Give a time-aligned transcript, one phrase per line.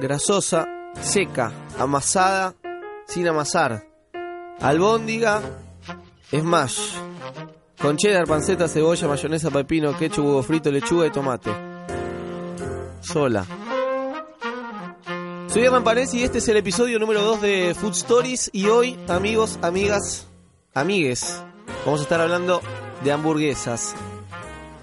[0.00, 0.66] grasosa,
[1.00, 2.54] seca, amasada,
[3.06, 3.86] sin amasar.
[4.60, 5.42] Albóndiga,
[6.30, 6.94] smash.
[7.80, 11.50] Con cheddar, panceta, cebolla, mayonesa, pepino, ketchup, huevo frito, lechuga y tomate.
[13.00, 13.46] Sola.
[15.48, 18.50] Soy Hernán Panés y este es el episodio número 2 de Food Stories.
[18.52, 20.28] Y hoy, amigos, amigas,
[20.74, 21.42] amigues,
[21.84, 22.60] vamos a estar hablando
[23.02, 23.94] de hamburguesas.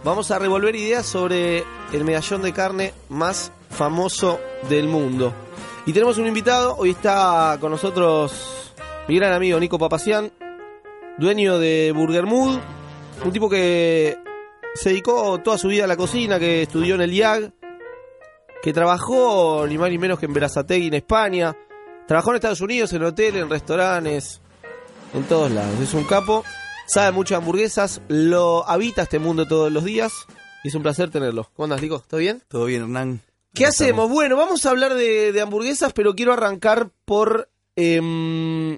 [0.03, 1.63] Vamos a revolver ideas sobre
[1.94, 5.34] el medallón de carne más famoso del mundo.
[5.85, 8.73] Y tenemos un invitado, hoy está con nosotros
[9.08, 10.31] mi gran amigo Nico Papacián,
[11.18, 12.59] dueño de Burger Mood,
[13.23, 14.18] un tipo que
[14.73, 17.54] se dedicó toda su vida a la cocina, que estudió en el IAG,
[18.62, 21.55] que trabajó ni más ni menos que en Berazategui en España,
[22.07, 24.41] trabajó en Estados Unidos, en hoteles, en restaurantes,
[25.13, 25.80] en todos lados.
[25.80, 26.44] Es un capo,
[26.88, 30.12] sabe mucho de hamburguesas, lo habita este mundo todos los días
[30.63, 31.49] y es un placer tenerlo.
[31.55, 32.04] ¿Cómo andas, Nico?
[32.07, 32.41] ¿Todo bien?
[32.49, 33.26] Todo bien, Hernán.
[33.58, 34.08] ¿Qué hacemos?
[34.08, 38.77] Bueno, vamos a hablar de, de hamburguesas, pero quiero arrancar por, em,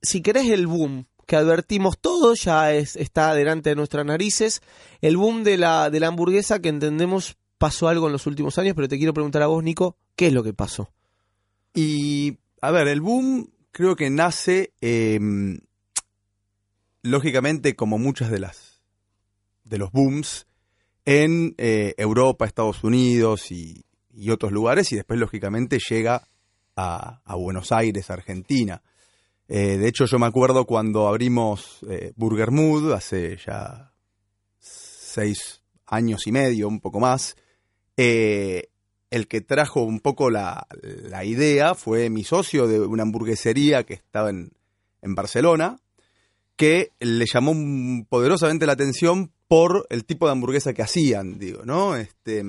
[0.00, 4.62] si querés, el boom que advertimos todos, ya es, está delante de nuestras narices,
[5.02, 8.74] el boom de la, de la hamburguesa que entendemos pasó algo en los últimos años,
[8.74, 10.88] pero te quiero preguntar a vos, Nico, ¿qué es lo que pasó?
[11.74, 15.20] Y, a ver, el boom creo que nace, eh,
[17.02, 18.80] lógicamente, como muchas de las
[19.64, 20.46] de los booms,
[21.04, 23.84] en eh, Europa, Estados Unidos y,
[24.16, 26.26] y, otros lugares, y después, lógicamente, llega
[26.74, 28.82] a, a Buenos Aires, Argentina.
[29.48, 33.92] Eh, de hecho, yo me acuerdo cuando abrimos eh, Burger Mood, hace ya
[34.58, 37.36] seis años y medio, un poco más,
[37.96, 38.70] eh,
[39.10, 43.94] el que trajo un poco la, la, idea fue mi socio de una hamburguesería que
[43.94, 44.50] estaba en,
[45.00, 45.78] en Barcelona,
[46.56, 47.54] que le llamó
[48.08, 51.94] poderosamente la atención por el tipo de hamburguesa que hacían, digo, ¿no?
[51.94, 52.42] Este,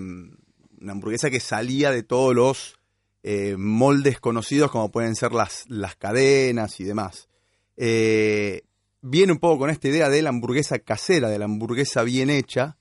[0.79, 2.77] una hamburguesa que salía de todos los
[3.23, 7.27] eh, moldes conocidos como pueden ser las, las cadenas y demás.
[7.75, 8.63] Eh,
[9.01, 12.77] viene un poco con esta idea de la hamburguesa casera, de la hamburguesa bien hecha.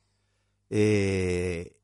[0.71, 1.77] Eh,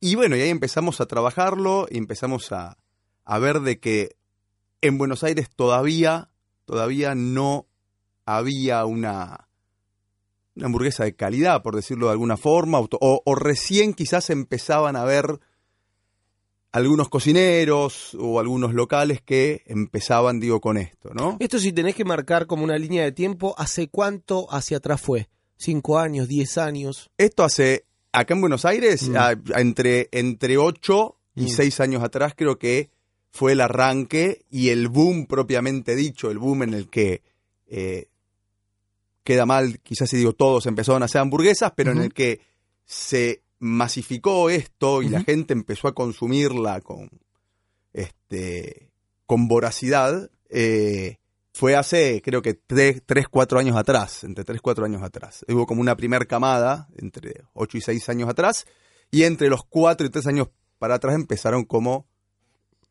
[0.00, 2.78] y bueno, y ahí empezamos a trabajarlo y empezamos a,
[3.24, 4.16] a, ver de que
[4.80, 6.30] en Buenos Aires todavía,
[6.64, 7.66] todavía no
[8.24, 9.48] había una,
[10.60, 15.04] una hamburguesa de calidad, por decirlo de alguna forma, o, o recién quizás empezaban a
[15.04, 15.40] ver
[16.72, 21.36] algunos cocineros o algunos locales que empezaban, digo, con esto, ¿no?
[21.40, 25.28] Esto si tenés que marcar como una línea de tiempo, ¿hace cuánto hacia atrás fue?
[25.56, 27.10] ¿Cinco años, diez años?
[27.18, 29.16] Esto hace, acá en Buenos Aires, mm.
[29.16, 31.48] a, entre, entre ocho y mm.
[31.48, 32.90] seis años atrás creo que
[33.30, 37.22] fue el arranque y el boom propiamente dicho, el boom en el que
[37.66, 38.08] eh,
[39.30, 41.98] queda mal, quizás si digo todos empezaron a hacer hamburguesas, pero uh -huh.
[41.98, 42.40] en el que
[42.84, 45.12] se masificó esto y uh -huh.
[45.12, 47.08] la gente empezó a consumirla con,
[47.92, 48.90] este,
[49.26, 51.18] con voracidad, eh,
[51.52, 55.44] fue hace creo que 3, 4 años atrás, entre 3, 4 años atrás.
[55.46, 58.66] Hubo como una primer camada, entre 8 y 6 años atrás,
[59.12, 60.48] y entre los 4 y 3 años
[60.80, 62.08] para atrás empezaron como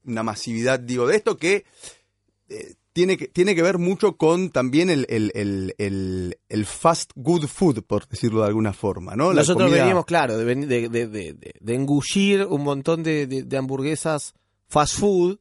[0.06, 1.66] una masividad, digo, de esto que
[2.48, 7.46] eh, tiene que, tiene que ver mucho con también el, el, el, el, fast good
[7.46, 9.32] food, por decirlo de alguna forma, ¿no?
[9.32, 9.84] La Nosotros comida...
[9.84, 14.34] veníamos, claro, de, de, de, de, engullir un montón de, hamburguesas
[14.68, 15.40] fast food.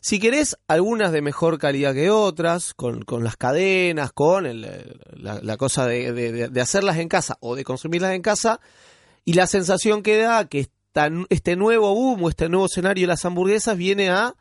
[0.00, 4.60] Si querés, algunas de mejor calidad que otras, con, con las cadenas, con el,
[5.16, 8.60] la, la, cosa de, hacerlas en casa o de consumirlas en casa,
[9.24, 13.08] y la sensación que da que esta, este nuevo boom o este nuevo escenario de
[13.08, 14.34] las hamburguesas viene a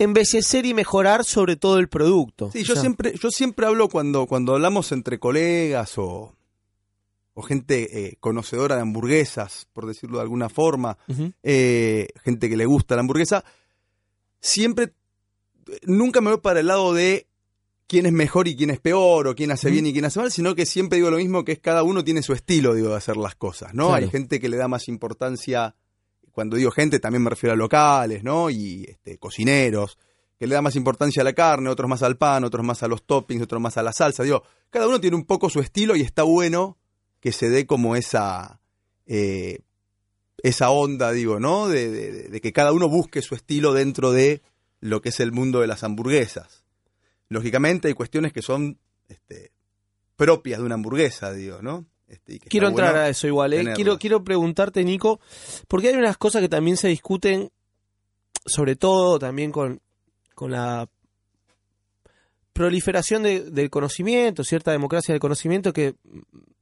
[0.00, 2.50] embellecer y mejorar sobre todo el producto.
[2.50, 6.34] Sí, yo siempre, yo siempre hablo cuando, cuando hablamos entre colegas o,
[7.34, 11.34] o gente eh, conocedora de hamburguesas, por decirlo de alguna forma, uh -huh.
[11.42, 13.44] eh, gente que le gusta la hamburguesa,
[14.40, 14.94] siempre,
[15.82, 17.26] nunca me voy para el lado de
[17.86, 19.72] quién es mejor y quién es peor, o quién hace uh -huh.
[19.74, 22.02] bien y quién hace mal, sino que siempre digo lo mismo, que es cada uno
[22.04, 23.88] tiene su estilo, digo, de hacer las cosas, ¿no?
[23.88, 24.06] Claro.
[24.06, 25.74] Hay gente que le da más importancia
[26.32, 28.50] cuando digo gente también me refiero a locales, ¿no?
[28.50, 29.98] Y este, cocineros,
[30.38, 32.88] que le da más importancia a la carne, otros más al pan, otros más a
[32.88, 34.22] los toppings, otros más a la salsa.
[34.22, 36.78] Digo, cada uno tiene un poco su estilo y está bueno
[37.20, 38.60] que se dé como esa,
[39.06, 39.58] eh,
[40.42, 41.68] esa onda, digo, ¿no?
[41.68, 44.40] De, que cada uno busque su estilo dentro de
[44.80, 46.64] lo que es el mundo de las hamburguesas.
[47.28, 48.78] Lógicamente hay cuestiones que son
[49.08, 49.52] este,
[50.16, 51.84] propias de una hamburguesa, digo, ¿no?
[52.10, 53.56] Este, quiero entrar bueno a eso igual, ¿eh?
[53.76, 55.20] quiero, quiero preguntarte, Nico,
[55.68, 57.50] porque hay unas cosas que también se discuten,
[58.44, 59.80] sobre todo también con,
[60.34, 60.88] con la
[62.52, 65.94] proliferación de- del conocimiento, cierta democracia del conocimiento que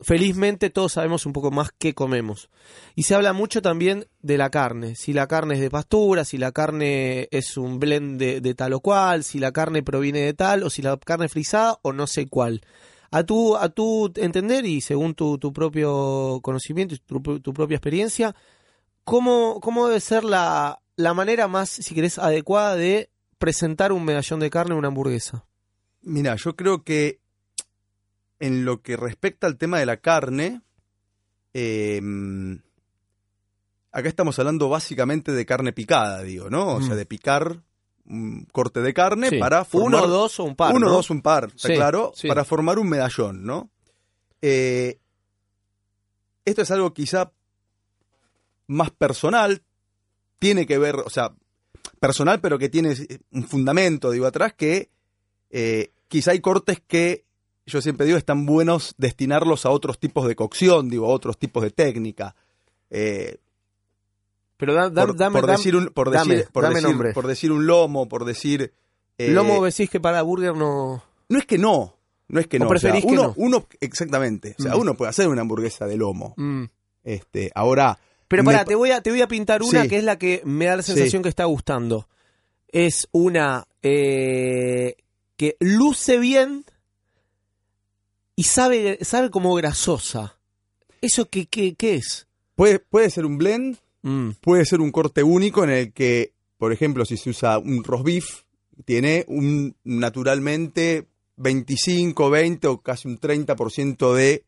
[0.00, 2.50] felizmente todos sabemos un poco más qué comemos.
[2.94, 6.36] Y se habla mucho también de la carne, si la carne es de pastura, si
[6.38, 10.34] la carne es un blend de, de tal o cual, si la carne proviene de
[10.34, 12.60] tal, o si la carne es frisada o no sé cuál.
[13.10, 17.76] A tu, a tu entender y según tu, tu propio conocimiento y tu, tu propia
[17.76, 18.34] experiencia,
[19.04, 24.40] ¿cómo, cómo debe ser la, la manera más, si querés, adecuada de presentar un medallón
[24.40, 25.46] de carne en una hamburguesa?
[26.02, 27.20] Mira, yo creo que
[28.40, 30.60] en lo que respecta al tema de la carne,
[31.54, 32.00] eh,
[33.90, 36.74] acá estamos hablando básicamente de carne picada, digo, ¿no?
[36.74, 36.98] O sea, Mm.
[36.98, 37.62] de picar
[38.08, 39.38] un corte de carne Sí.
[39.38, 40.04] para formar...
[40.04, 40.74] Uno, dos o un par.
[40.74, 40.92] Uno, ¿no?
[40.92, 42.28] dos, un par, está Sí, claro, sí.
[42.28, 43.70] para formar un medallón, ¿no?
[44.42, 44.98] Eh,
[46.44, 47.32] esto es algo quizá
[48.66, 49.62] más personal,
[50.38, 51.32] tiene que ver, o sea,
[52.00, 52.94] personal, pero que tiene
[53.32, 54.90] un fundamento, digo, atrás, que
[55.50, 57.24] eh, quizá hay cortes que
[57.66, 61.62] yo siempre digo están buenos destinarlos a otros tipos de cocción, digo, a otros tipos
[61.62, 62.34] de técnica.
[62.88, 63.36] Eh,
[64.58, 67.12] Pero da- da- por, dame, por decir un, por dame, decir, por dame decir- nombre.
[67.14, 68.72] por decir un lomo, por decir...
[69.16, 71.02] eh, Lomo decís que para burger no...
[71.28, 71.96] no es que no,
[72.28, 72.66] no es que ¿O no.
[72.66, 73.34] o sea, preferís que uno, no?
[73.36, 74.54] uno, exactamente.
[74.58, 74.80] O sea, Mm.
[74.80, 76.34] uno puede hacer una hamburguesa de lomo.
[76.36, 76.64] Mm.
[77.04, 79.88] Este, ahora, Pero pará, pa- te voy, a, te voy a pintar una Sí.
[79.88, 80.92] que es la que me da la Sí.
[80.92, 82.08] sensación que está gustando.
[82.70, 84.96] Es una eh,
[85.36, 86.64] que luce bien
[88.36, 90.36] y sabe, sabe como grasosa.
[91.00, 92.26] ¿Eso qué, qué, qué es?
[92.56, 94.30] puede, puede ser un blend, Mm.
[94.40, 98.04] puede ser un corte único en el que, por ejemplo, si se usa un roast
[98.04, 98.42] beef,
[98.84, 104.44] tiene un naturalmente 25, 20 o casi un 30% de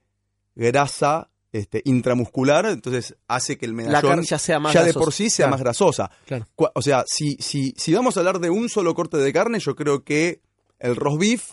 [0.55, 4.93] grasa este, intramuscular, entonces hace que el La medallón carne ya sea más ya de
[4.93, 6.11] por sí sea Claro, más grasosa.
[6.27, 6.47] claro.
[6.57, 9.75] O sea, si, si, si vamos a hablar de un solo corte de carne, yo
[9.75, 10.41] creo que
[10.79, 11.51] el roast beef,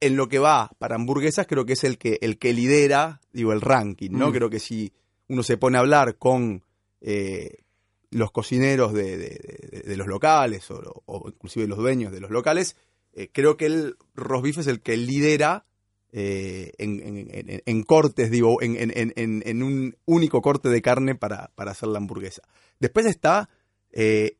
[0.00, 3.52] en lo que va para hamburguesas, creo que es el que, el que lidera, digo,
[3.52, 4.28] el ranking, ¿no?
[4.30, 4.32] Mm.
[4.32, 4.92] Creo que si
[5.28, 6.62] uno se pone a hablar con
[7.06, 7.64] eh,
[8.10, 12.76] los cocineros de, los locales o, o inclusive los dueños de los locales,
[13.12, 15.66] eh, creo que el beef es el que lidera
[16.12, 22.42] eh, en, cortes, digo, en, un único corte de carne para, para hacer la hamburguesa.
[22.80, 23.50] Después está
[23.90, 24.36] el,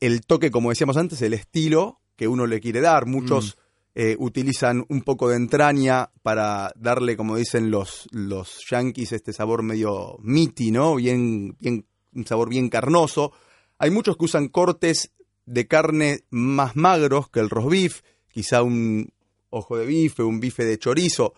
[0.00, 3.04] el toque, como decíamos antes, el estilo que uno le quiere dar.
[3.04, 3.58] Muchos
[3.98, 9.62] eh, utilizan un poco de entraña para darle, como dicen los, los yankees, este sabor
[9.62, 10.96] medio meaty, ¿no?
[10.96, 13.32] Bien, bien, un sabor bien carnoso.
[13.78, 15.12] Hay muchos que usan cortes
[15.46, 19.14] de carne más magros que el roast beef, quizá un
[19.48, 21.32] ojo de bife, un bife de chorizo.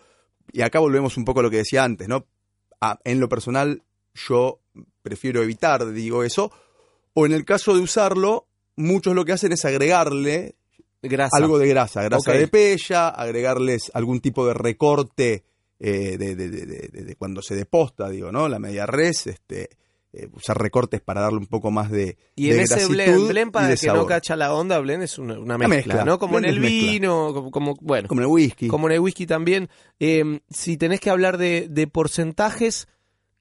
[0.51, 2.25] Y acá volvemos un poco a lo que decía antes, ¿no?
[3.05, 3.83] En lo personal,
[4.13, 4.59] yo
[5.01, 6.51] prefiero evitar, digo eso.
[7.13, 10.55] O en el caso de usarlo, muchos lo que hacen es agregarle
[11.01, 11.37] Grasa.
[11.37, 15.43] algo de grasa, grasa de pella, agregarles algún tipo de recorte
[15.79, 18.49] eh, de, de- de- de- de- de cuando se deposta, digo, ¿no?
[18.49, 19.69] La media res, este,
[20.11, 23.71] eh, usar recortes para darle un poco más de Y en ese blend, blend para
[23.71, 26.03] el que no cacha la onda, blend es una, una mezcla, mezcla.
[26.03, 26.19] ¿no?
[26.19, 28.67] Como en el vino, como, como- bueno, Como en el whisky.
[28.67, 29.69] como en el whisky también.
[30.01, 32.89] Eh, si tenés que hablar de porcentajes,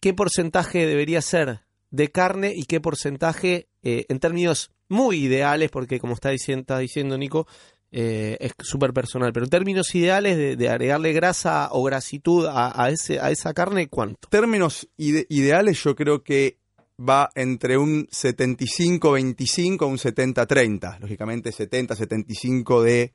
[0.00, 5.70] ¿qué porcentaje debería ser de carne y qué porcentaje eh, en términos muy ideales?
[5.70, 7.46] Porque como está diciendo, está diciendo Nico,
[7.90, 12.82] eh, es súper personal, pero en términos ideales de, de agregarle grasa o grasitud a,
[12.84, 14.28] a ese, a esa carne, ¿cuánto?
[14.28, 16.58] términos ide- ideales yo creo que
[17.00, 20.98] va entre un 75-25 a un 70-30.
[21.00, 23.14] Lógicamente 70-75 de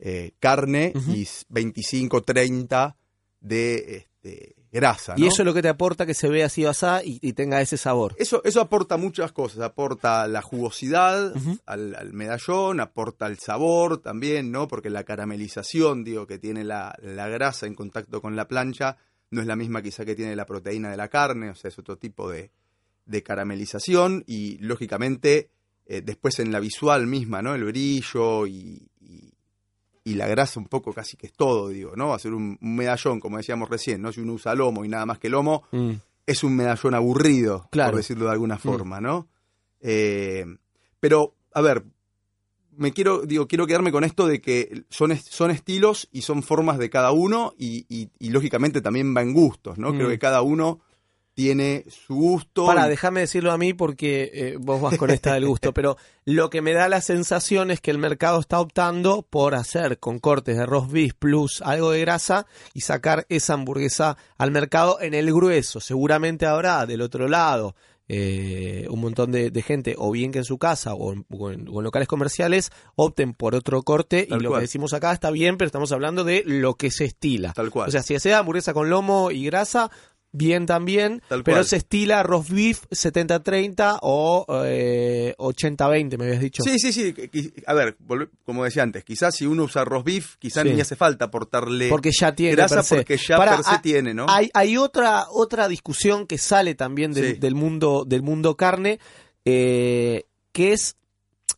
[0.00, 1.12] eh, carne Ujú.
[1.12, 2.96] y 25-30
[3.40, 5.14] de este, grasa.
[5.16, 7.60] Y eso es lo que te aporta que se vea así basada y, y tenga
[7.60, 8.14] ese sabor.
[8.18, 11.32] Eso, eso aporta muchas cosas, aporta la jugosidad
[11.64, 14.68] al medallón, aporta el sabor también, ¿no?
[14.68, 18.98] Porque la caramelización, digo, que tiene la, la grasa en contacto con la plancha,
[19.30, 21.78] no es la misma quizá que tiene la proteína de la carne, o sea, es
[21.78, 22.50] otro tipo de,
[23.06, 25.50] de caramelización y lógicamente
[25.86, 27.54] eh, después en la visual misma, ¿no?
[27.54, 28.89] El brillo y,
[30.04, 32.18] y- la grasa un poco casi que es todo, digo, ¿no?
[32.18, 34.12] Ser un, un medallón, como decíamos recién, ¿no?
[34.12, 35.90] Si uno usa lomo y nada más que lomo, Mm.
[36.26, 37.90] es un medallón aburrido, Claro.
[37.92, 39.28] por decirlo de alguna forma, ¿no?
[39.80, 40.44] Eh,
[41.00, 41.84] pero, a ver,
[42.76, 46.78] me quiero, digo, quiero quedarme con esto de que son, son estilos y son formas
[46.78, 49.92] de cada uno y, y- y lógicamente también va en gustos, ¿no?
[49.92, 49.96] Mm.
[49.96, 50.80] Creo que cada uno
[51.40, 52.66] tiene su gusto.
[52.66, 55.96] Para, y- déjame decirlo a mí porque eh, vos vas con esta del gusto, pero
[56.26, 60.18] lo que me da la sensación es que el mercado está optando por hacer con
[60.18, 65.14] cortes de roast beef plus algo de grasa y sacar esa hamburguesa al mercado en
[65.14, 65.80] el grueso.
[65.80, 67.74] Seguramente habrá del otro lado
[68.12, 71.50] eh, un montón de, de gente, o bien que en su casa o en, o
[71.52, 74.26] en- o en locales comerciales, opten por otro corte.
[74.28, 74.60] Tal y lo cual.
[74.60, 77.52] que decimos acá está bien, pero estamos hablando de lo que se estila.
[77.52, 77.88] Tal cual.
[77.88, 79.90] O sea, si sea hamburguesa con lomo y grasa,
[80.32, 81.64] bien también, Tal pero cual.
[81.66, 86.62] se estila roast beef 70-30 o eh, 80-20, me habías dicho.
[86.62, 87.14] Sí, sí, sí.
[87.66, 87.96] A ver,
[88.44, 90.72] como decía antes, quizás si uno usa roast beef, quizás Sí.
[90.74, 92.96] ni hace falta aportarle Porque ya tiene grasa per se.
[92.96, 94.26] porque ya per se ah, tiene, ¿no?
[94.28, 97.40] Hay, hay otra, otra discusión que sale también del, Sí.
[97.40, 99.00] del mundo, del mundo carne,
[99.44, 100.96] eh, que es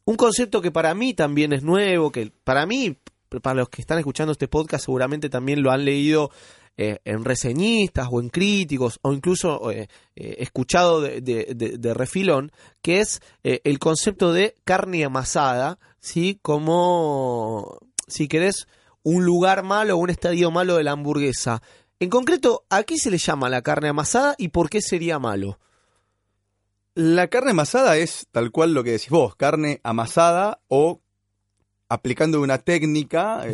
[0.04, 2.96] un concepto que para mí también es nuevo, que para mí,
[3.42, 6.30] para los que están escuchando este podcast, seguramente también lo han leído
[6.76, 11.94] eh, en reseñistas o en críticos, o incluso eh, eh, escuchado de, de- de- de
[11.94, 12.50] refilón,
[12.82, 16.38] que es el concepto de carne amasada, ¿sí?
[16.42, 18.66] Como, si querés,
[19.02, 21.62] un lugar malo o un estadio malo de la hamburguesa.
[22.00, 25.58] En concreto, ¿a qué se le llama la carne amasada y por qué sería malo?
[26.94, 31.00] La carne amasada es tal cual lo que decís vos, carne amasada o
[31.88, 33.44] aplicando una técnica,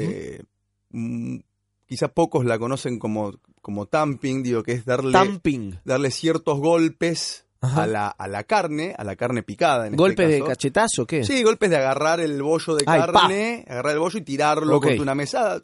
[1.89, 5.81] quizá pocos la conocen como, como tamping, digo, que es darle, Tamping.
[5.85, 9.87] darle ciertos golpes a la, a la carne, a la carne picada.
[9.89, 11.25] En ¿Golpes este de cachetazo qué?
[11.25, 13.13] Sí, golpes de agarrar el bollo de Ay, pa.
[13.13, 15.61] carne, agarrar el bollo y tirarlo contra una mesada,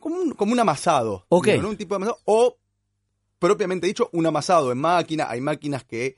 [0.00, 1.24] como un, como un amasado.
[1.30, 1.46] Ok.
[1.46, 1.68] digo, ¿no?
[1.70, 2.18] Un tipo de amasado.
[2.26, 2.56] O,
[3.38, 5.26] propiamente dicho, un amasado en máquina.
[5.30, 6.16] Hay máquinas que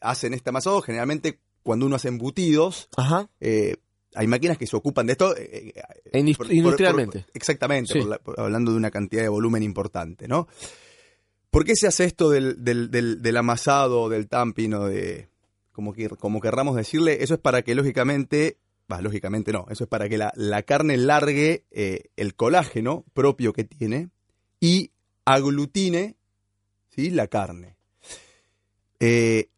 [0.00, 0.80] hacen este amasado.
[0.80, 3.28] Generalmente, cuando uno hace embutidos, Ajá.
[3.40, 3.76] eh,
[4.14, 5.36] hay máquinas que se ocupan de esto.
[5.36, 5.72] eh,
[6.12, 7.26] Indus- por- por- industrialmente.
[7.34, 8.06] exactamente, Sí.
[8.08, 10.48] la- hablando de una cantidad de volumen importante, ¿no?
[11.50, 15.28] ¿Por qué se hace esto del, del, del, del amasado, del tamping o de,
[15.72, 17.22] como, que, como querramos decirle?
[17.22, 18.58] Eso es para que lógicamente,
[18.90, 23.52] va, lógicamente no, eso es para que la, la carne largue eh, el colágeno propio
[23.52, 24.08] que tiene
[24.60, 24.90] y
[25.24, 26.16] aglutine
[26.90, 27.10] ¿sí?
[27.10, 27.76] la carne.
[29.00, 29.48] Eh,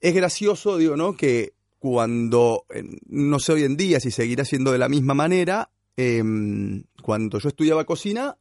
[0.00, 1.16] es gracioso, digo, ¿no?
[1.16, 5.70] Que cuando, eh, no sé hoy en día si seguirá siendo de la misma manera,
[5.96, 8.36] em, cuando yo estudiaba cocina,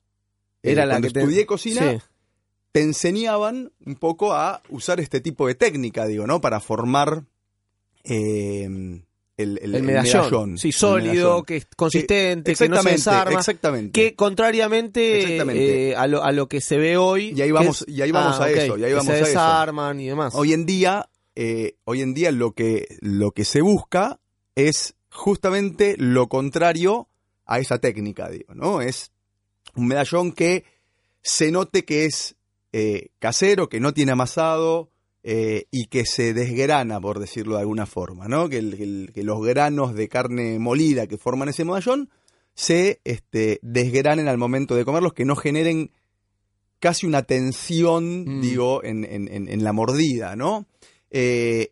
[0.63, 1.97] eh, Era la cuando que te- estudié cocina, Sí.
[2.71, 6.41] te enseñaban un poco a usar este tipo de técnica, digo, ¿no?
[6.41, 7.23] Para formar
[8.03, 9.03] em,
[9.37, 10.57] el, el- El el medallón.
[10.57, 11.45] Sí, sólido, medallón.
[11.45, 13.37] que es consistente, que no se desarma.
[13.39, 13.91] exactamente.
[13.91, 15.89] Que contrariamente Exactamente.
[15.91, 17.33] eh, a, lo, a lo que se ve hoy.
[17.35, 19.05] Y ahí que vamos- es- y ahí vamos a ok, eso, y ahí que vamos
[19.07, 19.25] se a eso.
[19.27, 20.33] desarman y demás.
[20.35, 21.07] Hoy en día,
[21.39, 24.19] eh, hoy en día lo que, lo que se busca
[24.55, 27.07] es justamente lo contrario
[27.45, 28.81] a esa técnica, digo, ¿no?
[28.81, 29.11] Es
[29.75, 30.63] un medallón que
[31.21, 32.35] se note que es
[32.73, 34.89] eh, casero, que no tiene amasado
[35.23, 38.49] eh, y que se desgrana, por decirlo de alguna forma, ¿no?
[38.49, 42.09] Que, el- que el- que los granos de carne molida que forman ese medallón
[42.55, 45.91] se este, desgranen al momento de comerlos, que no generen
[46.79, 48.41] casi una tensión, Mm.
[48.41, 50.65] digo, en, en- en- en la mordida, ¿no?
[51.11, 51.71] Eh,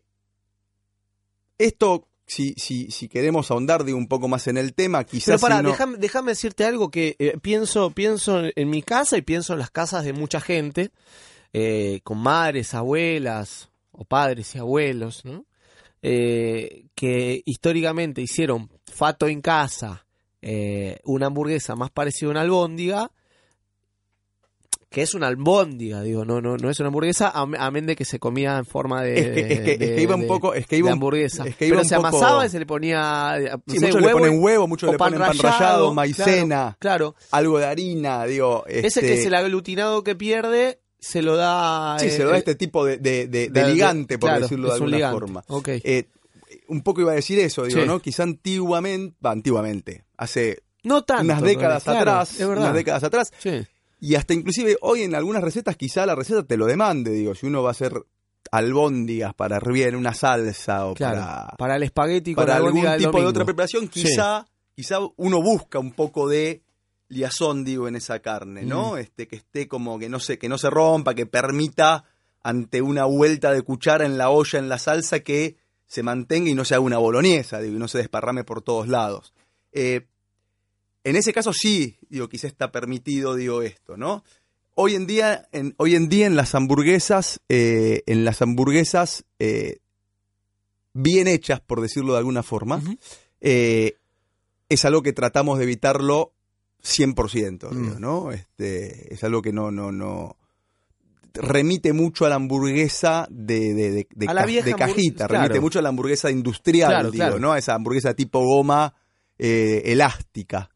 [1.58, 5.26] esto, si, si, si queremos ahondar digo, un poco más en el tema, quizás...
[5.26, 9.16] Pero para, si uno- déjame, déjame decirte algo que eh, pienso, pienso en mi casa
[9.16, 10.90] y pienso en las casas de mucha gente,
[11.52, 15.44] eh, con madres, abuelas o padres y abuelos, ¿no?
[16.02, 20.06] Que históricamente hicieron fato en casa,
[21.02, 23.10] una hamburguesa más parecida a una albóndiga,
[24.88, 28.04] que es una albóndiga, digo, no, no, no es una hamburguesa, am- amén de que
[28.04, 30.26] se comía en forma de, Es que, es que- es de- que iba un de-
[30.28, 30.54] poco...
[30.54, 31.46] Es que de iba un- hamburguesa.
[31.46, 33.86] es que iba Pero un se poco- amasaba y se le ponía no Sí, sé,
[33.86, 38.64] muchos le ponen huevo, muchos le ponen pan rallado, maicena, Claro, algo de harina, digo...
[38.68, 41.96] ese este, que es el aglutinado que pierde, se lo da.
[41.98, 44.18] Sí, eh, se lo da eh, este tipo de, de- de- de de- de- ligante,
[44.18, 45.18] por claro, decirlo de alguna ligante.
[45.18, 45.44] forma.
[45.48, 45.68] Ok.
[45.68, 46.08] Eh,
[46.68, 47.86] un poco iba a decir eso, digo, Sí.
[47.86, 48.00] ¿no?
[48.00, 51.24] Quizá antiguamente, antiguamente, hace no tanto.
[51.24, 52.64] unas décadas claro, atrás, Es verdad.
[52.64, 53.66] unas décadas atrás, Sí.
[53.98, 57.46] Y hasta inclusive hoy en algunas recetas quizá la receta te lo demande, digo, si
[57.46, 57.94] uno va a hacer
[58.50, 61.20] albóndigas para hervir en una salsa o Claro.
[61.20, 65.78] para, Para el espagueti con para algún tipo de otra preparación, quizá, quizá uno busca
[65.78, 66.62] un poco de
[67.08, 68.92] liazón, digo, en esa carne, ¿no?
[68.92, 68.98] Mm.
[68.98, 72.04] Este, que esté como que no se, que no se rompa, que permita
[72.42, 76.54] ante una vuelta de cuchara en la olla, en la salsa, que se mantenga y
[76.54, 79.32] no se haga una boloñesa, digo, y no se desparrame por todos lados.
[79.72, 80.06] Eh,
[81.08, 84.24] en ese caso sí, digo, quizá está permitido, digo, esto, ¿no?
[84.74, 89.78] Hoy en día, en, hoy en día en las hamburguesas, eh, en las hamburguesas eh,
[90.92, 92.82] bien hechas, por decirlo de alguna forma,
[93.40, 93.96] eh,
[94.68, 96.32] es algo que tratamos de evitarlo
[96.82, 97.82] 100%, Mm.
[97.82, 98.32] digo, ¿no?
[98.32, 100.36] Este, es algo que no, no, no
[101.34, 105.42] remite mucho a la hamburguesa de, de, de, ca- cajita, claro.
[105.44, 107.38] remite mucho a la hamburguesa industrial, Claro, digo, claro.
[107.38, 107.52] ¿no?
[107.52, 108.94] A esa hamburguesa tipo goma
[109.38, 110.70] eh, elástica.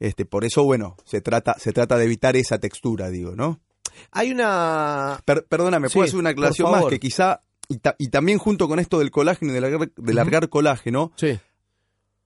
[0.00, 3.60] Este, por eso, bueno, se trata, se trata de evitar esa textura, digo, ¿no?
[4.10, 5.20] Hay una.
[5.24, 6.86] Per- perdóname, Sí, ¿puedo hacer una aclaración más?
[6.86, 10.14] Que quizá y, ta- y también junto con esto del colágeno y de largar, de
[10.14, 11.38] largar colágeno, Sí.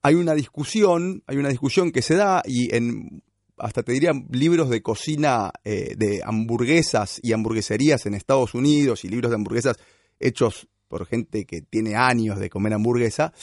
[0.01, 3.21] hay una discusión, hay una discusión que se da y en
[3.57, 9.09] hasta te diría libros de cocina eh, de hamburguesas y hamburgueserías en Estados Unidos y
[9.09, 9.77] libros de hamburguesas
[10.19, 13.33] hechos por gente que tiene años de comer hamburguesa,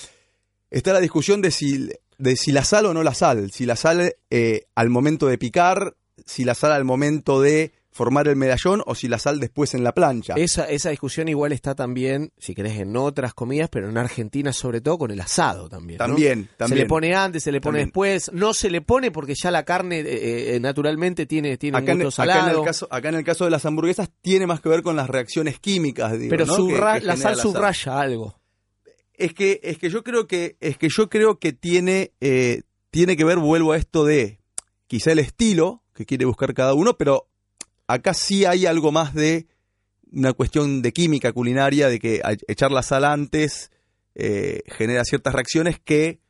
[0.71, 1.89] está la discusión de si,
[2.19, 5.39] de si la sal o no la sal, si la sal eh, al momento de
[5.39, 5.95] picar,
[6.27, 9.85] si la sal al momento de formar el medallón o si la sal después en
[9.85, 10.33] la plancha.
[10.39, 14.81] Esa, esa discusión igual está también, si querés, en otras comidas, pero en Argentina sobre
[14.81, 15.99] todo con el asado también.
[15.99, 16.07] ¿no?
[16.07, 17.89] También, Se le pone antes, se le pone También.
[17.89, 21.93] después, no se le pone porque ya la carne eh, eh, naturalmente tiene, tiene Acá
[21.93, 24.63] un en, acá en el caso, acá en el caso de las hamburguesas tiene más
[24.63, 26.57] que ver con las reacciones químicas, digo, pero ¿no?
[26.57, 28.41] subra- que- que la sal subraya algo.
[29.15, 33.17] Es que, es que yo creo que, es que yo creo que tiene, eh, tiene
[33.17, 34.39] que ver, vuelvo a esto de
[34.87, 37.29] quizá el estilo que quiere buscar cada uno, pero
[37.87, 39.47] acá sí hay algo más de
[40.11, 43.71] una cuestión de química culinaria, de que echar la sal antes
[44.15, 46.21] eh, genera ciertas reacciones que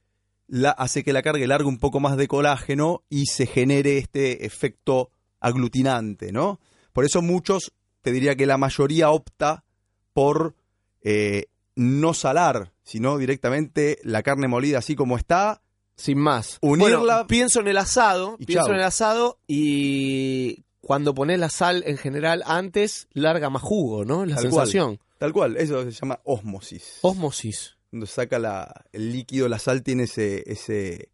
[0.76, 5.10] hace que la carga largue un poco más de colágeno y se genere este efecto
[5.40, 6.60] aglutinante, ¿no?
[6.92, 7.72] Por eso muchos,
[8.02, 9.64] te diría que la mayoría opta
[10.12, 10.54] por
[11.00, 15.62] eh, no salar, sino directamente la carne molida así como está.
[15.94, 16.58] Sin más.
[16.62, 18.72] Unirla- Bueno, pienso en el asado, Y pienso chau.
[18.74, 24.24] en el asado y cuando pones la sal en general antes, larga más jugo, ¿no?
[24.26, 24.66] La Tal cual.
[24.66, 25.00] sensación.
[25.18, 26.98] Tal cual, eso se llama osmosis.
[27.02, 27.76] Osmosis.
[27.90, 31.10] Cuando saca la, el líquido, la sal tiene ese, ese,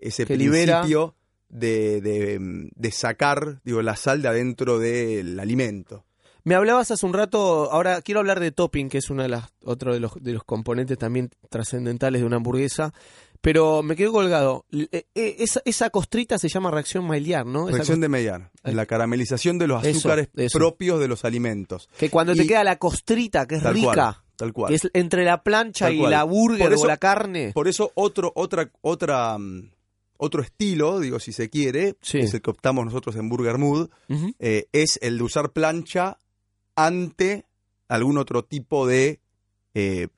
[0.00, 1.14] ese Que principio
[1.48, 6.04] de, de, de sacar digo, la sal de adentro del alimento.
[6.44, 9.44] Me hablabas hace un rato, ahora quiero hablar de topping, que es uno de las,
[9.64, 12.92] otro de los, de los componentes también trascendentales de una hamburguesa,
[13.40, 14.66] pero me quedo colgado.
[14.70, 17.68] Eh, eh, esa, esa costrita se llama reacción Maillard, ¿no?
[17.68, 20.58] Reacción de Maillard, la caramelización de los azúcares eso.
[20.58, 21.88] propios de los alimentos.
[21.98, 24.68] Que cuando te queda la costrita, que es Tal rica, cual, tal cual.
[24.68, 26.10] que es entre la plancha Tal y cual.
[26.10, 27.52] la burger eso- o la carne.
[27.54, 29.70] Por eso otro, otra, otra, mm,
[30.18, 32.18] otro estilo, digo, si se quiere, Sí.
[32.18, 33.88] que es el que optamos nosotros en Burger Mood,
[34.38, 36.18] eh, es el de usar plancha
[36.76, 37.44] ante
[37.88, 39.20] algún otro tipo de
[39.74, 40.08] eh,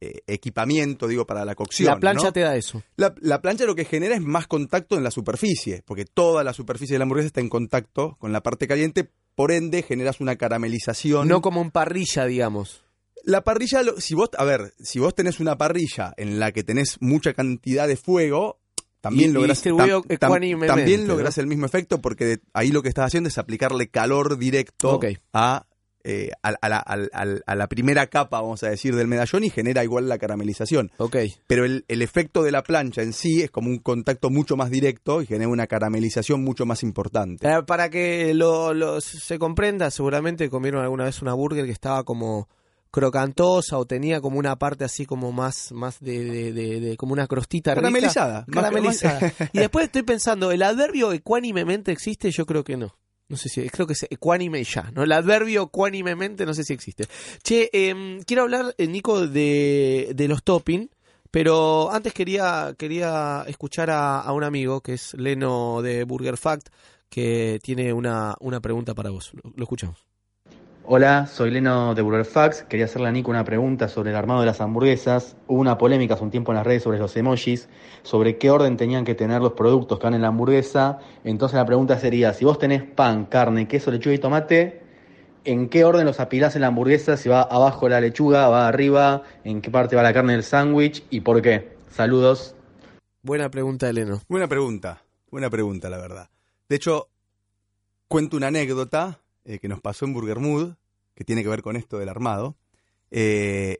[0.00, 1.86] eh, equipamiento, digo, para la cocción.
[1.86, 2.32] La plancha ¿no?
[2.32, 2.82] te da eso.
[2.96, 6.52] La, la plancha lo que genera es más contacto en la superficie, porque toda la
[6.52, 10.36] superficie de la hamburguesa está en contacto con la parte caliente, por ende generas una
[10.36, 11.28] caramelización.
[11.28, 12.84] No como en parrilla, digamos.
[13.24, 16.96] La parrilla, si vos, a ver, si vos tenés una parrilla en la que tenés
[17.00, 18.58] mucha cantidad de fuego,
[19.00, 21.12] también Y- lográs, tam- tam- también ¿no?
[21.12, 25.00] lográs el mismo efecto porque de- ahí lo que estás haciendo es aplicarle calor directo
[25.32, 25.66] a,
[26.04, 29.50] eh, a, a la, al- a la primera capa, vamos a decir, del medallón y
[29.50, 30.90] genera igual la caramelización.
[30.98, 31.16] Ok.
[31.46, 34.70] Pero el, el efecto de la plancha en sí es como un contacto mucho más
[34.70, 37.48] directo y genera una caramelización mucho más importante.
[37.48, 42.04] Eh, Para que lo, lo- se comprenda, seguramente comieron alguna vez una burger que estaba
[42.04, 42.48] como
[42.90, 47.14] crocantosa o tenía como una parte así como más más de, de- de- de- como
[47.14, 47.74] una crostita.
[47.74, 48.44] Caramelizada.
[48.52, 52.94] Caramelizada y después estoy pensando el adverbio ecuánimemente existe yo creo que no
[53.32, 56.74] no sé si creo que es ecuánime ya no el adverbio ecuánimemente no sé si
[56.74, 57.06] existe.
[57.42, 60.90] Che em, quiero hablar eh, Nico de, de los topping
[61.30, 66.68] pero antes quería quería escuchar a, a un amigo que es Leno de Burger Fact
[67.08, 69.32] que tiene una, una pregunta para vos.
[69.54, 70.11] Lo escuchamos
[70.84, 72.64] Hola, soy Leno de Burger Facts.
[72.64, 75.36] Quería hacerle a Nico una pregunta sobre el armado de las hamburguesas.
[75.46, 77.68] Hubo una polémica hace un tiempo en las redes sobre los emojis,
[78.02, 80.98] sobre qué orden tenían que tener los productos que van en la hamburguesa.
[81.22, 84.82] Entonces la pregunta sería, si vos tenés pan, carne, queso, lechuga y tomate,
[85.44, 87.16] ¿en qué orden los apilás en la hamburguesa?
[87.16, 91.04] Si va abajo la lechuga, va arriba, en qué parte va la carne del sándwich
[91.10, 91.76] y por qué.
[91.90, 92.56] Saludos.
[93.22, 96.28] buena pregunta de Leno Buena pregunta, buena pregunta, la verdad.
[96.68, 97.08] De hecho,
[98.08, 100.74] cuento una anécdota eh, que nos pasó en Burger Mood,
[101.14, 102.56] que tiene que ver con esto del armado.
[103.10, 103.78] Eh,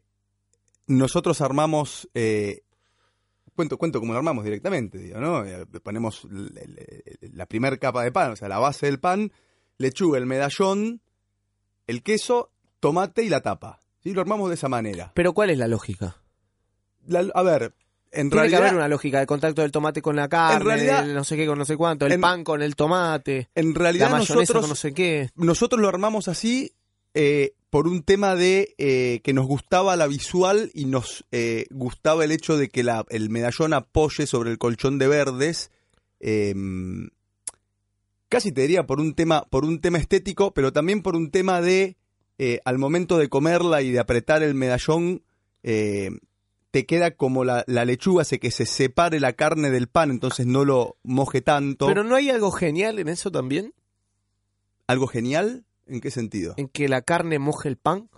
[0.87, 2.63] nosotros armamos, eh,
[3.55, 5.45] cuento, cuento cómo lo armamos directamente, digo, ¿no?
[5.83, 6.27] Ponemos
[7.21, 9.33] la primera capa de pan, o sea, la base del pan,
[9.79, 11.01] lechuga, el medallón,
[11.87, 13.79] el queso, tomate y la tapa.
[14.03, 14.13] ¿sí?
[14.13, 15.13] Lo armamos de esa manera.
[15.15, 16.17] pero ¿cuál es la lógica?
[17.07, 17.75] La- a ver,
[18.13, 18.61] en Tiene que realidad...
[18.63, 21.47] haber una lógica de contacto del tomate con la carne, realidad- del no sé qué
[21.47, 24.61] con no sé cuánto, el en- pan con el tomate, En la realidad mayonesa nosotros
[24.63, 25.31] con no sé qué.
[25.35, 26.73] nosotros lo armamos así
[27.15, 32.25] eh, por un tema de eh, que nos gustaba la visual y nos eh, gustaba
[32.25, 35.71] el hecho de que la- el medallón apoye sobre el colchón de verdes.
[36.21, 36.55] eh,
[38.29, 41.61] casi te diría por un tema, por un tema estético, pero también por un tema
[41.61, 41.97] de
[42.65, 45.23] al momento de comerla y de apretar el medallón.
[46.73, 50.47] Te queda como la, la lechuga, hace que se separe la carne del pan, entonces
[50.47, 51.87] no lo moje tanto.
[51.87, 53.73] Pero no hay algo genial en eso también,
[54.89, 55.65] ¿Algo genial?
[55.87, 56.55] ¿En qué sentido?
[56.57, 58.09] en que la carne moje el pan.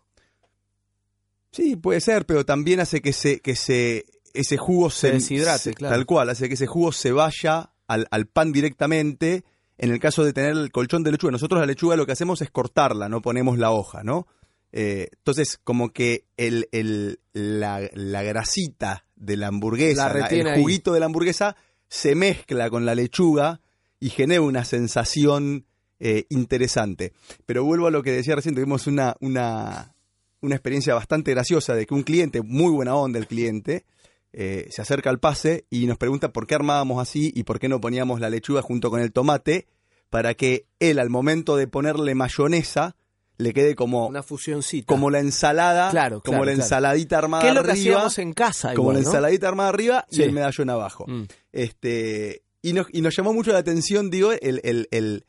[1.51, 5.59] Sí, puede ser, pero también hace que se, que se, ese jugo se, Se deshidrate,
[5.59, 5.95] se- claro.
[5.95, 9.45] Tal cual, hace que ese jugo se vaya al, al pan directamente.
[9.79, 12.41] En el caso de tener el colchón de lechuga, nosotros la lechuga lo que hacemos
[12.43, 14.27] es cortarla, no ponemos la hoja, ¿no?
[14.77, 20.61] Eh, entonces, como que el, el- la, la grasita de la hamburguesa, La el ahí.
[20.61, 21.55] juguito de la hamburguesa,
[21.89, 23.61] se mezcla con la lechuga
[24.01, 25.65] y genera una sensación
[26.01, 27.13] eh, interesante.
[27.47, 29.95] Pero vuelvo a lo que decía recién, tuvimos una, una,
[30.41, 33.85] una experiencia bastante graciosa de que un cliente, muy buena onda el cliente,
[34.33, 37.69] eh, se acerca al pase y nos pregunta por qué armábamos así y por qué
[37.69, 39.69] no poníamos la lechuga junto con el tomate
[40.11, 42.97] para que él al momento de ponerle mayonesa
[43.39, 44.87] le quede como, Una fusioncita.
[44.87, 46.63] como la ensalada, Claro, como claro, la claro.
[46.65, 48.69] ensaladita armada ¿Qué es lo que arriba, hacíamos en casa?
[48.75, 49.09] como igual, la ¿no?
[49.09, 50.21] ensaladita armada arriba Sí.
[50.21, 51.05] y el medallón abajo.
[51.09, 51.23] Mm.
[51.53, 55.25] Este, y, nos, y nos llamó mucho la atención, digo, el, el, el,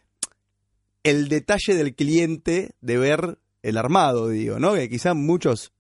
[1.04, 4.74] el detalle del cliente de ver el armado, digo, ¿no?
[4.76, 5.72] Que quizás muchos,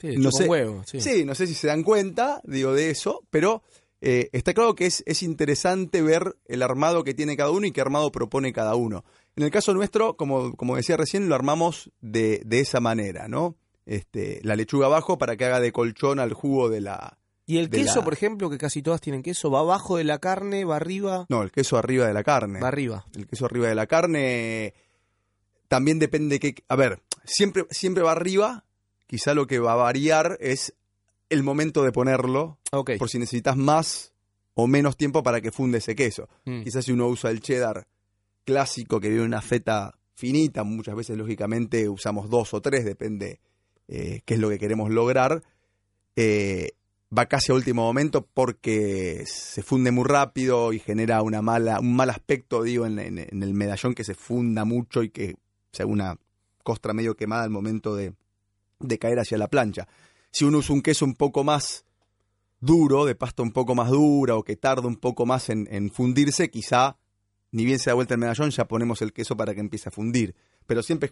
[0.00, 0.46] Sí, no sé.
[0.48, 1.00] huevo, sí.
[1.00, 1.24] sí.
[1.24, 3.62] no sé si se dan cuenta, digo, de eso, pero
[4.00, 7.72] eh, está claro que es, es interesante ver el armado que tiene cada uno y
[7.72, 9.04] qué armado propone cada uno.
[9.36, 13.56] En el caso nuestro, como, como decía recién, lo armamos de, de esa manera, ¿no?
[13.86, 17.18] Este, la lechuga abajo para que haga de colchón al jugo de la...
[17.46, 20.18] Y el queso, la- por ejemplo, que casi todas tienen queso, va abajo de la
[20.18, 22.60] carne, va arriba, No, el queso arriba de la carne.
[22.60, 23.06] va arriba.
[23.16, 24.74] el queso arriba de la carne
[25.68, 28.64] también depende que a ver siempre siempre va arriba
[29.06, 30.74] quizá lo que va a variar es
[31.30, 32.58] el momento de ponerlo
[32.98, 34.12] por si necesitas más
[34.54, 36.62] o menos tiempo para que funde ese queso Mm.
[36.62, 37.86] quizás si uno usa el cheddar
[38.44, 43.40] clásico que viene en una feta finita muchas veces lógicamente usamos dos o tres depende
[43.88, 45.42] eh, qué es lo que queremos lograr
[46.16, 46.72] eh,
[47.16, 51.96] va casi a último momento porque se funde muy rápido y genera una mala, un
[51.96, 55.36] mal aspecto, digo, en, en- en el medallón que se funda mucho y que
[55.72, 56.16] se haga una
[56.62, 58.12] costra medio quemada al momento de,
[58.80, 59.88] de caer hacia la plancha.
[60.30, 61.84] Si uno usa un queso un poco más
[62.60, 65.90] duro, de pasta un poco más dura o que tarda un poco más en, en
[65.90, 66.96] fundirse, quizá
[67.50, 69.92] ni bien se da vuelta el medallón, ya ponemos el queso para que empiece a
[69.92, 70.34] fundir.
[70.66, 71.10] Pero siempre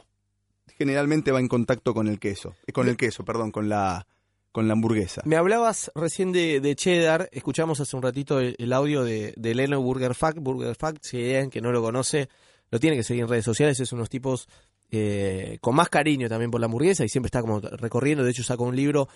[0.77, 4.07] generalmente va en contacto con el queso, eh, con el queso, perdón, con la,
[4.53, 5.23] con la hamburguesa.
[5.25, 9.55] Me hablabas recién de, de cheddar, escuchamos hace un ratito el, el audio de, de
[9.55, 10.39] Leno Burger Fact.
[10.41, 12.29] Burger Fact, si hay alguien que no lo conoce,
[12.71, 14.49] lo tiene que seguir en redes sociales, es unos tipos
[14.91, 18.43] eh, con más cariño también por la hamburguesa y siempre está como recorriendo, de hecho
[18.43, 19.09] sacó un libro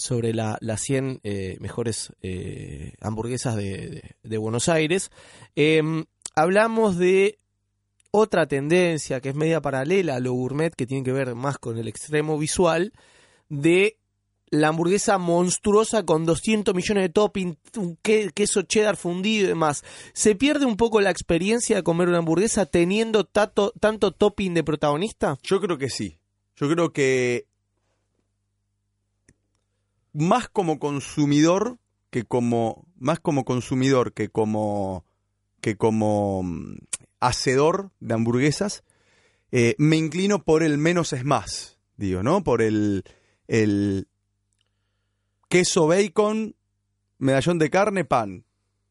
[0.00, 5.10] sobre la, las 100 eh, mejores eh, hamburguesas de, Buenos Aires.
[5.56, 5.82] Eh,
[6.34, 7.38] hablamos de
[8.10, 11.78] otra tendencia que es media paralela a lo gourmet, que tiene que ver más con
[11.78, 12.92] el extremo visual,
[13.48, 13.98] de
[14.50, 17.56] la hamburguesa monstruosa con 200 millones de toppings,
[18.34, 19.84] queso cheddar fundido y demás.
[20.12, 23.72] ¿Se pierde un poco la experiencia de comer una hamburguesa teniendo tanto
[24.12, 25.38] topping de protagonista?
[25.42, 26.18] Yo creo que sí.
[26.56, 27.46] Yo creo que
[30.12, 31.78] más como consumidor
[32.10, 35.04] que como más como consumidor que como
[35.60, 36.78] que como mm,
[37.20, 38.82] hacedor de hamburguesas
[39.52, 43.04] eh, me inclino por el menos es más digo no por el
[43.46, 44.08] el
[45.50, 46.54] queso bacon
[47.18, 48.44] medallón de carne pan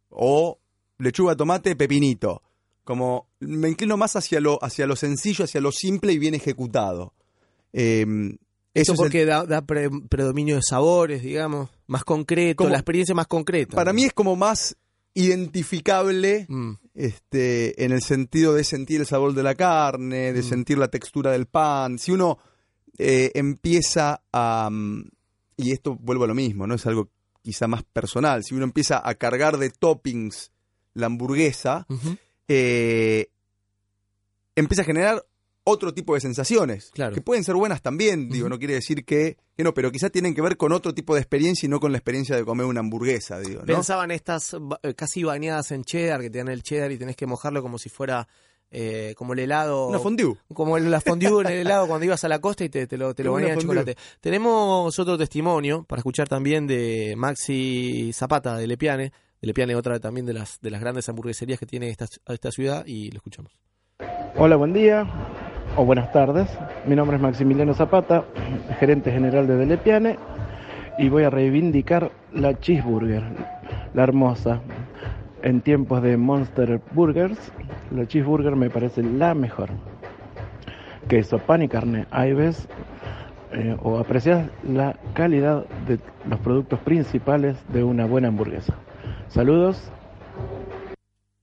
[0.09, 0.59] o
[0.99, 2.43] lechuga tomate pepinito
[2.83, 7.13] como me inclino más hacia lo hacia lo sencillo hacia lo simple y bien ejecutado
[7.73, 8.05] Eh,
[8.73, 12.69] Eso eso es el- porque da, da pre- predominio de sabores, digamos, más concreto, Como-
[12.71, 13.75] la experiencia más concreta.
[13.75, 14.75] para mí es como más
[15.13, 20.49] identificable Mm, este, en el sentido de sentir el sabor de la carne, de Mm.
[20.49, 21.97] sentir la textura del pan.
[21.99, 22.37] Si uno
[23.01, 24.69] eh, empieza a...
[25.59, 26.75] Y esto vuelvo a lo mismo, ¿no?
[26.75, 27.09] Es algo
[27.41, 28.43] quizá más personal.
[28.43, 30.51] Si uno empieza a cargar de toppings
[30.93, 31.85] la hamburguesa,
[32.47, 33.29] eh,
[34.55, 35.25] empieza a generar
[35.63, 37.13] otro tipo de sensaciones, Claro.
[37.13, 40.33] que pueden ser buenas también, digo, no quiere decir que, que no, pero quizá tienen
[40.33, 42.79] que ver con otro tipo de experiencia y no con la experiencia de comer una
[42.79, 43.65] hamburguesa, digo, ¿no?
[43.67, 47.27] Pensaban estas eh, casi bañadas en cheddar, que te dan el cheddar y tenés que
[47.27, 48.27] mojarlo como si fuera
[48.71, 49.87] eh, como el helado.
[49.87, 50.35] Una fondue.
[50.53, 52.97] Como el- la fondue en el helado cuando ibas a la costa y te, te
[52.97, 53.95] lo, te lo bañaban en chocolate.
[54.21, 59.11] Tenemos otro testimonio para escuchar también de Maxi Zapata de Lepiane.
[59.41, 62.85] De Lepiane, otra también de las, de las grandes hamburgueserías que tiene esta, esta ciudad,
[62.85, 63.53] y lo escuchamos.
[64.35, 65.07] Hola, buen día
[65.77, 66.49] o buenas tardes.
[66.85, 68.25] Mi nombre es Maximiliano Zapata,
[68.79, 70.17] gerente general de Delepiane,
[70.97, 73.23] y voy a reivindicar la cheeseburger,
[73.93, 74.61] la hermosa.
[75.41, 77.37] En tiempos de Monster Burgers,
[77.91, 79.69] la cheeseburger me parece la mejor.
[81.07, 82.07] Queso, pan y carne.
[82.11, 82.67] Ahí ves
[83.51, 88.75] eh, o aprecias la calidad de los productos principales de una buena hamburguesa.
[89.29, 89.91] Saludos.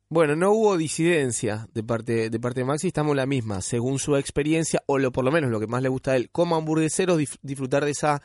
[0.08, 4.16] Bueno, no hubo disidencia de parte de parte de Maxi, estamos la misma, según su
[4.16, 7.18] experiencia, o lo, por lo menos lo que más le gusta a él, como hamburgueseros,
[7.42, 8.22] disfrutar de esa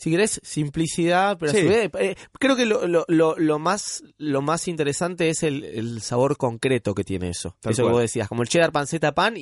[0.00, 1.60] si querés, simplicidad, pero a Sí.
[1.62, 5.62] su vez, eh, creo que lo, lo, lo, lo más lo más interesante es el,
[5.64, 7.54] el sabor concreto que tiene eso.
[7.60, 7.90] Tal eso cual.
[7.90, 9.40] que vos decías, como el cheddar, panceta, pan y,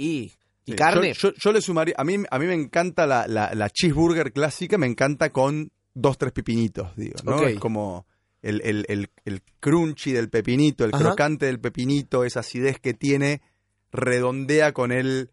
[0.66, 1.12] y Sí, carne.
[1.14, 4.32] Yo, yo- yo le sumaría, a mí, a mí me encanta la, la, la cheeseburger
[4.32, 7.36] clásica, me encanta con dos, tres pepinitos, digo, ¿no?
[7.36, 7.42] Ok.
[7.50, 8.06] Es como
[8.42, 11.04] el, el, el, el crunchy del pepinito, el Ajá.
[11.04, 13.42] crocante del pepinito, esa acidez que tiene,
[13.92, 15.30] redondea con el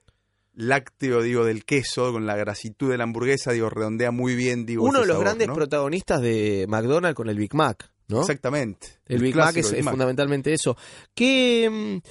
[0.55, 4.83] lácteo, digo, del queso, con la grasitud de la hamburguesa, digo, redondea muy bien, digo,
[4.83, 5.53] Uno de los sabor, grandes ¿no?
[5.53, 8.21] protagonistas de McDonald's con el Big Mac, ¿no?
[8.21, 8.87] Exactamente.
[9.05, 9.91] El Big Mac es, Mac.
[9.93, 10.77] fundamentalmente eso.
[11.13, 12.07] ¿Qué, mm,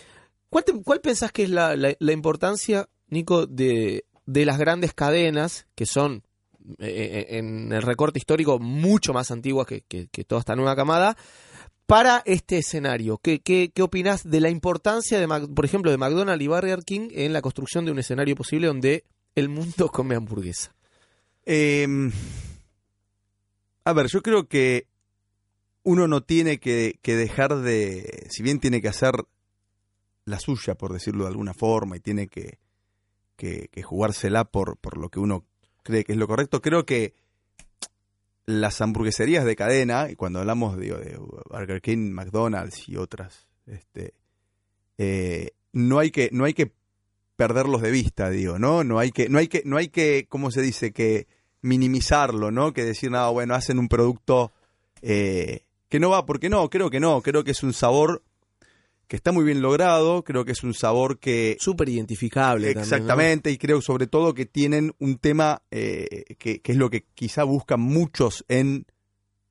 [0.50, 4.92] cuál, te- cuál pensás que es la, la- la importancia, Nico, de, de las grandes
[4.94, 6.22] cadenas que son
[6.78, 10.74] eh, eh, en el recorte histórico mucho más antiguas que, que- que toda esta nueva
[10.74, 11.16] camada
[11.86, 13.18] para este escenario?
[13.18, 17.08] ¿Qué, qué, qué opinás de la importancia, de, por ejemplo, de McDonald's y Burger King
[17.12, 20.74] en la construcción de un escenario posible donde el mundo come hamburguesa?
[21.46, 21.86] Eh,
[23.84, 24.86] a ver, yo creo que
[25.82, 29.12] uno no tiene que, que dejar de, si bien tiene que hacer
[30.24, 32.58] la suya, por decirlo de alguna forma, y tiene que,
[33.36, 35.44] que, que jugársela por, por lo que uno
[35.82, 37.12] cree que es lo correcto, creo que
[38.46, 41.18] las hamburgueserías de cadena, y cuando hablamos de
[41.50, 44.14] Burger King, McDonald's y otras, este,
[44.98, 46.72] eh, no hay que, no hay que
[47.36, 48.84] perderlos de vista, digo, ¿no?
[48.84, 50.92] No hay que, no hay que, no hay que, ¿cómo se dice?
[50.92, 51.26] que
[51.62, 52.72] minimizarlo, ¿no?
[52.72, 54.52] Que decir, nada, bueno, hacen un producto
[55.00, 58.22] eh, que no va, porque no, creo que no, creo que es un sabor
[59.14, 62.74] que está muy bien logrado, creo que es un sabor que Súper identificable.
[62.74, 62.82] también, ¿no?
[62.82, 67.04] Exactamente, y creo sobre todo que tienen un tema eh, que, que es lo que
[67.14, 68.86] quizá buscan muchos en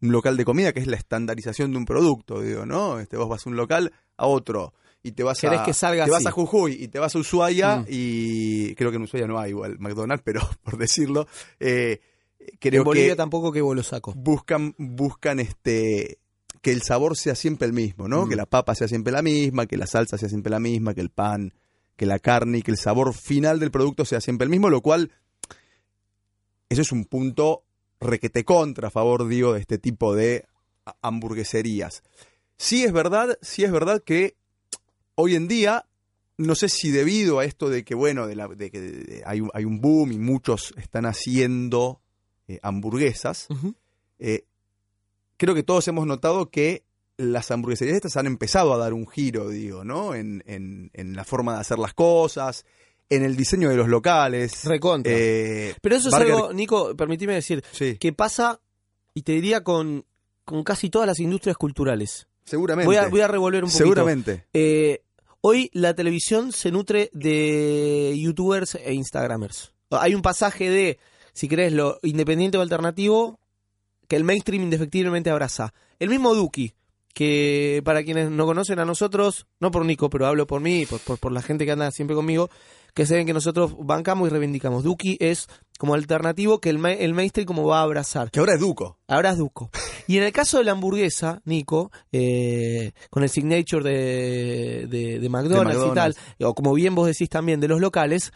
[0.01, 2.99] un local de comida, que es la estandarización de un producto, digo, ¿no?
[2.99, 6.03] Este, vos vas a un local a otro y te vas Querés a que salga
[6.03, 7.85] te vas a Jujuy y te vas a Ushuaia Mm.
[7.87, 11.25] y creo que en Ushuaia no hay igual McDonald's, pero por decirlo,
[11.61, 12.01] eh,
[12.59, 14.13] creo en Bolivia que tampoco que vos lo saco.
[14.13, 16.19] buscan buscan este
[16.63, 18.25] que el sabor sea siempre el mismo, ¿no?
[18.25, 18.29] Mm.
[18.29, 21.01] Que la papa sea siempre la misma, que la salsa sea siempre la misma, que
[21.01, 21.53] el pan,
[21.95, 24.81] que la carne y que el sabor final del producto sea siempre el mismo, lo
[24.81, 25.11] cual
[26.69, 27.63] eso es un punto
[27.99, 30.45] requete contra a favor, digo, de este tipo de
[31.01, 32.01] hamburgueserías.
[32.57, 34.35] Sí es verdad, sí es verdad que
[35.15, 35.85] hoy en día,
[36.37, 39.41] no sé si debido a esto de que, bueno, de, la, de que de- hay,
[39.41, 42.01] un, hay un boom y muchos están haciendo
[42.47, 43.47] eh, hamburguesas,
[44.19, 44.45] eh,
[45.43, 46.83] creo que todos hemos notado que
[47.17, 50.15] las hamburgueserías estas han empezado a dar un giro, digo, ¿no?
[50.15, 52.65] En, en- en la forma de hacer las cosas,
[53.09, 54.63] en el diseño de los locales.
[54.65, 55.11] Recontra.
[55.15, 58.59] Eh, Pero eso es algo, Nico, permitime decir, sí, que pasa,
[59.13, 60.05] y te diría con,
[60.45, 62.27] con casi todas las industrias culturales.
[62.45, 62.87] seguramente.
[62.87, 63.83] Voy a, voy a revolver un poquito.
[63.83, 64.45] seguramente.
[64.53, 65.03] Eh,
[65.41, 69.71] hoy la televisión se nutre de youtubers e instagramers.
[69.91, 70.97] Hay un pasaje de,
[71.33, 73.39] si querés, lo independiente o alternativo,
[74.07, 75.73] que el mainstream indefectiblemente abraza.
[75.99, 76.73] El mismo Duki,
[77.13, 80.99] que para quienes no conocen a nosotros, no por Nico, pero hablo por mí, por,
[80.99, 82.49] por, por la gente que anda siempre conmigo,
[82.95, 84.83] que saben que nosotros bancamos y reivindicamos.
[84.83, 85.47] Duki es
[85.79, 88.29] como alternativo que el, ma- el mainstream como va a abrazar.
[88.31, 88.99] Que ahora es Duco.
[89.07, 89.69] Ahora es Duco.
[90.07, 95.29] Y en el caso de la hamburguesa, Nico, eh, con el signature de, de- de
[95.29, 98.31] McDonald's, De y tal, o como bien vos decís también de los locales,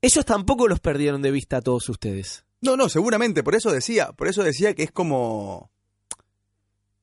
[0.00, 2.44] ellos tampoco los perdieron de vista a todos ustedes.
[2.60, 3.42] No, no, seguramente.
[3.42, 5.70] Por eso decía, por eso decía que es como.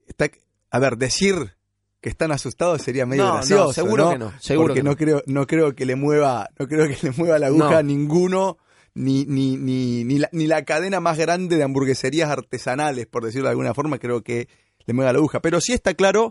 [0.07, 0.29] Está,
[0.71, 1.55] a ver, decir
[2.01, 3.73] que están asustados sería medio No, no, gracioso.
[3.73, 4.11] seguro ¿no?
[4.11, 4.91] que no, seguro Porque que no.
[4.91, 4.97] no.
[4.97, 7.77] creo, no creo que le mueva, no creo que le mueva la aguja No.
[7.77, 8.57] a ninguno,
[8.93, 13.47] ni, ni, ni, ni, la, ni la cadena más grande de hamburgueserías artesanales, por decirlo
[13.47, 14.47] de alguna forma, creo que
[14.85, 15.41] le mueva la aguja.
[15.41, 16.29] Pero sí está claro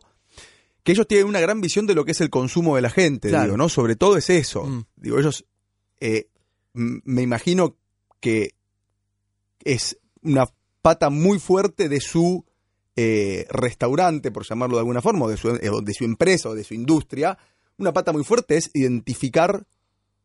[0.84, 3.30] que ellos tienen una gran visión de lo que es el consumo de la gente,
[3.30, 3.44] Claro.
[3.46, 3.68] digo, ¿no?
[3.68, 4.62] Sobre todo es eso.
[4.64, 4.84] Mm.
[4.96, 5.44] Digo, ellos
[5.98, 6.28] eh,
[6.74, 7.76] me imagino
[8.20, 8.50] que
[9.64, 10.46] es una
[10.82, 12.44] pata muy fuerte de su
[12.96, 16.54] eh, restaurante, por llamarlo de alguna forma, o de su, eh, de su empresa o
[16.54, 17.36] de su industria.
[17.78, 19.66] Una pata muy fuerte es identificar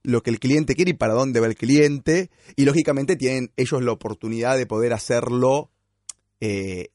[0.03, 2.29] lo que el cliente quiere y para dónde va el cliente.
[2.55, 5.71] Y lógicamente tienen ellos la oportunidad de poder hacerlo,
[6.39, 6.89] eh,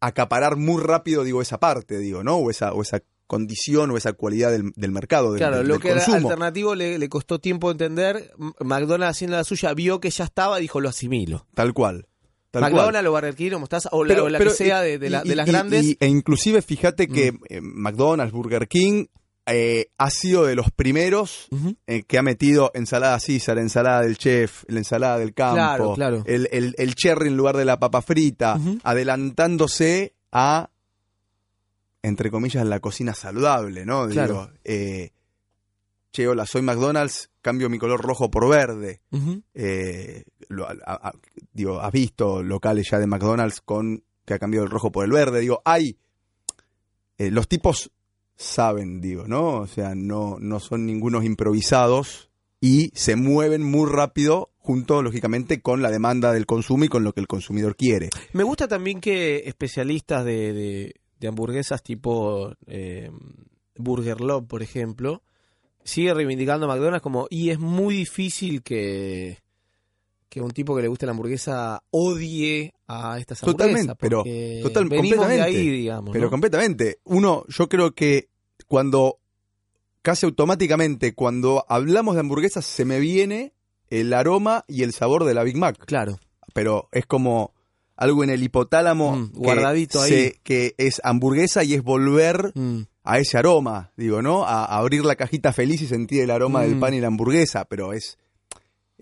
[0.00, 2.36] acaparar muy rápido, digo, esa parte, digo, ¿no?
[2.36, 2.50] O o
[2.82, 6.74] esa condición o esa cualidad del, del mercado, del, Claro, del- lo que era alternativo
[6.74, 8.32] le, le costó tiempo entender.
[8.60, 11.46] McDonald's haciendo la suya vio que ya estaba, dijo lo asimilo.
[11.54, 12.06] Tal cual.
[12.50, 12.60] Tal.
[12.62, 15.22] McDonald's o Burger King o Mostaza, o la, o la que sea de, de la-
[15.24, 15.84] y- de las y- grandes.
[15.86, 17.38] y- e inclusive fíjate que Mm.
[17.48, 19.06] eh, McDonald's, Burger King
[19.46, 21.48] eh, ha sido de los primeros
[21.88, 26.22] eh, que ha metido ensalada César, ensalada del chef, la ensalada del campo, Claro, claro.
[26.26, 30.70] El, el- el cherry en lugar de la papa frita, adelantándose a,
[32.02, 34.06] entre comillas, la cocina saludable, ¿no?
[34.08, 34.50] Digo, Claro.
[34.64, 35.10] eh,
[36.10, 39.00] che, hola, soy McDonald's, cambio mi color rojo por verde
[39.54, 41.12] eh, lo- a- a-
[41.52, 45.10] digo, has visto locales ya de McDonald's con que ha cambiado el rojo por el
[45.12, 45.96] verde, digo, hay,
[47.18, 47.90] eh, los tipos
[48.36, 49.58] saben, digo, ¿no?
[49.60, 55.82] O sea, no, no son ningunos improvisados y se mueven muy rápido junto, lógicamente, con
[55.82, 58.10] la demanda del consumo y con lo que el consumidor quiere.
[58.32, 63.10] Me gusta también que especialistas de, de, de hamburguesas tipo eh,
[63.76, 65.22] Burger Love, por ejemplo,
[65.84, 69.38] sigue reivindicando a McDonald's como, y es muy difícil que,
[70.28, 73.98] que un tipo que le guste la hamburguesa odie a estas Totalmente, hamburguesas.
[74.00, 75.70] pero porque total- venimos de ahí, completamente.
[75.72, 76.12] digamos.
[76.12, 76.30] Pero ¿no?
[76.30, 76.98] completamente.
[77.04, 78.28] Uno, yo creo que
[78.66, 79.18] cuando,
[80.02, 83.52] casi automáticamente, cuando hablamos de hamburguesas, se me viene
[83.88, 85.78] el aroma y el sabor de la Big Mac.
[85.86, 86.18] Claro.
[86.54, 87.54] Pero es como
[88.02, 90.10] algo en el hipotálamo Mm, que guardadito ahí.
[90.10, 92.82] se- que es hamburguesa y es volver Mm.
[93.04, 94.44] a ese aroma, digo, ¿no?
[94.44, 96.80] A, a abrir la cajita feliz y sentir el aroma del Mm.
[96.80, 98.18] pan y la hamburguesa, pero es,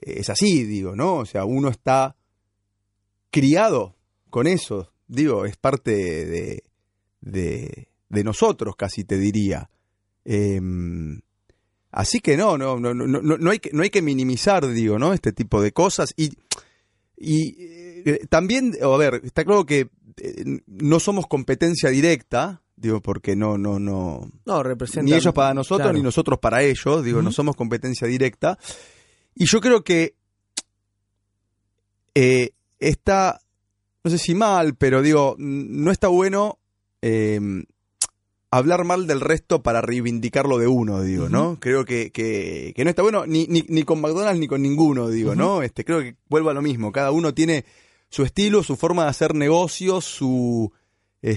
[0.01, 1.17] es así, digo, ¿no?
[1.17, 2.17] O sea, uno está
[3.31, 3.97] criado
[4.31, 6.63] con eso, digo, es parte de,
[7.21, 9.71] de, de nosotros, casi te diría.
[10.25, 11.21] Em,
[11.91, 14.99] así que no, no, no, no, no, no hay que, no hay que minimizar, digo,
[14.99, 15.13] ¿no?
[15.13, 16.13] Este tipo de cosas.
[16.17, 16.31] Y,
[17.17, 17.55] y
[18.05, 23.59] eh, también, a ver, está claro que eh, no somos competencia directa, digo, porque no,
[23.59, 25.03] no, no, No, representa.
[25.03, 25.97] ni ellos para nosotros, claro.
[25.97, 28.59] ni nosotros para ellos, digo, no somos competencia directa.
[29.35, 30.15] Y yo creo que
[32.15, 33.41] eh, está,
[34.05, 36.59] no sé si mal, pero digo, no está bueno
[37.03, 37.39] eh,
[38.51, 41.59] hablar mal del resto para reivindicar lo de uno, digo, ¿no?
[41.61, 45.09] Creo que, que, que no está bueno ni, ni, ni con McDonald's ni con ninguno,
[45.09, 45.63] digo, ¿no?
[45.63, 46.91] Este, creo que vuelva a lo mismo.
[46.91, 47.65] Cada uno tiene
[48.11, 50.71] su estilo, su forma de hacer negocios, su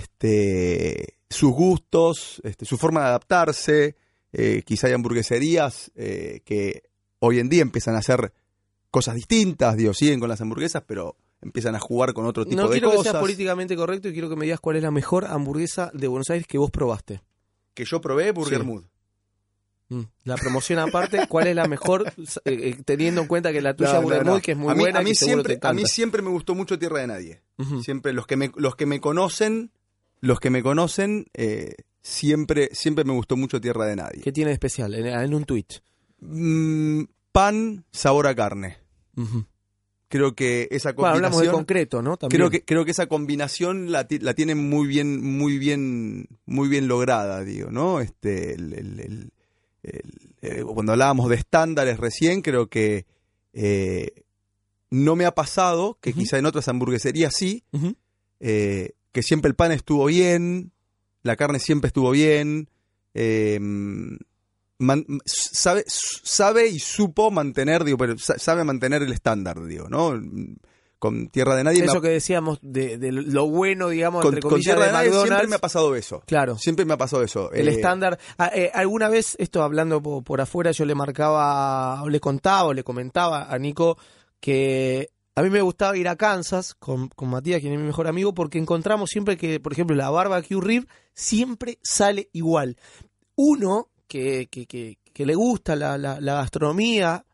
[0.03, 3.95] este sus gustos, este, su forma de adaptarse.
[4.31, 6.83] Eh, quizá hay hamburgueserías eh, que
[7.19, 8.33] hoy en día empiezan a hacer
[8.91, 12.67] cosas distintas, digo, siguen con las hamburguesas, pero empiezan a jugar con otro tipo No
[12.67, 13.11] de quiero que cosas.
[13.13, 16.29] seas políticamente correcto y quiero que me digas cuál es la mejor hamburguesa de Buenos
[16.29, 17.21] Aires que vos probaste.
[17.73, 18.65] que yo probé Burger Sí.
[18.65, 18.83] Mood.
[19.95, 20.01] Mm.
[20.23, 22.05] La promoción aparte, ¿cuál es la mejor?
[22.17, 24.41] eh, eh, teniendo en cuenta que la tuya No, no, no.
[24.41, 26.79] Que es muy a mí, buena, a mí siempre, a mí siempre me gustó mucho
[26.79, 27.41] Tierra de Nadie.
[27.57, 27.83] Ujú.
[27.83, 29.71] Siempre los que me, los que me conocen,
[30.21, 34.21] los que me conocen, eh, siempre, siempre me gustó mucho Tierra de Nadie.
[34.21, 34.93] ¿Qué tiene de especial?
[34.95, 35.65] En, en un tweet.
[36.21, 38.77] Mm, pan, sabor a carne.
[40.07, 41.51] Creo que esa Bueno, hablamos combinación.
[41.53, 42.17] de concreto, ¿no?
[42.17, 42.37] También.
[42.39, 46.87] creo que creo que esa combinación la, la tienen muy bien muy bien muy bien
[46.87, 49.31] lograda digo no este el- el- el-
[49.83, 53.05] eh, cuando hablábamos de estándares recién creo que
[53.53, 54.23] eh,
[54.89, 56.19] no me ha pasado que Ujú.
[56.19, 57.63] quizá en otras hamburgueserías sí
[58.39, 60.71] eh, que siempre el pan estuvo bien
[61.21, 62.69] la carne siempre estuvo bien
[64.79, 70.13] man- sabe sabe y supo mantener digo pero sa- sabe mantener el estándar digo no
[71.03, 74.61] con tierra de nadie Eso que decíamos de, de lo bueno, digamos, con, entre con
[74.61, 76.23] Tierra de de Nadie siempre me ha pasado eso.
[76.25, 76.57] Claro.
[76.57, 77.51] Siempre me ha pasado eso.
[77.51, 78.17] El Eh, estándar.
[78.37, 82.69] Ah, eh, alguna vez, esto hablando po- por, afuera, yo le marcaba, o le contaba,
[82.69, 83.97] o le comentaba a Nico
[84.39, 88.07] que a mí me gustaba ir a Kansas con, con Matías, quien es mi mejor
[88.07, 92.77] amigo, porque encontramos siempre que, por ejemplo, la barbecue rib siempre sale igual.
[93.35, 97.25] Uno que, que, que, que le gusta la, la, la gastronomía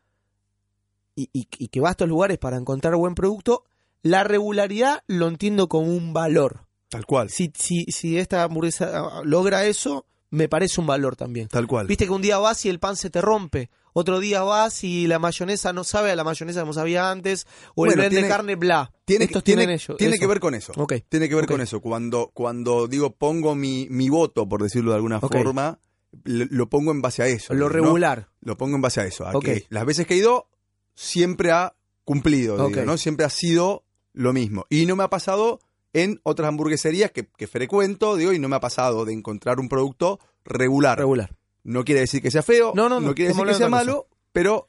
[1.22, 3.64] y, y- y que va a estos lugares para encontrar buen producto,
[4.02, 6.66] la regularidad lo entiendo como un valor.
[6.88, 7.30] Tal cual.
[7.30, 11.48] Si, si, si esta hamburguesa ah, logra eso, me parece un valor también.
[11.48, 11.86] Tal cual.
[11.86, 13.70] Viste que un día vas y el pan se te rompe.
[13.92, 17.46] Otro día vas y la mayonesa no sabe a la mayonesa como sabía antes.
[17.74, 18.92] O el Bueno, blend tiene- de carne, bla.
[19.04, 19.96] Tiene, Estos tiene, tienen ellos.
[19.98, 20.20] tiene eso.
[20.20, 20.72] que ver con eso.
[21.08, 21.80] Tiene que ver con eso.
[21.80, 25.78] Cuando, cuando digo pongo mi, mi voto, por decirlo de alguna forma,
[26.24, 27.52] lo, lo pongo en base a eso.
[27.54, 27.68] Lo ¿no?
[27.68, 28.28] regular.
[28.40, 29.26] Lo pongo en base a eso.
[29.26, 30.48] A que las veces que he ido,
[30.94, 31.74] siempre ha
[32.04, 32.84] cumplido, digo.
[32.84, 32.96] ¿no?
[32.96, 34.66] Siempre ha sido lo mismo.
[34.68, 35.60] Y no me ha pasado
[35.92, 39.68] en otras hamburgueserías que, que frecuento, digo, y no me ha pasado de encontrar un
[39.68, 40.98] producto regular.
[40.98, 41.34] Regular.
[41.64, 44.66] No quiere decir que sea feo, No, no, no, quiere decir que sea malo, pero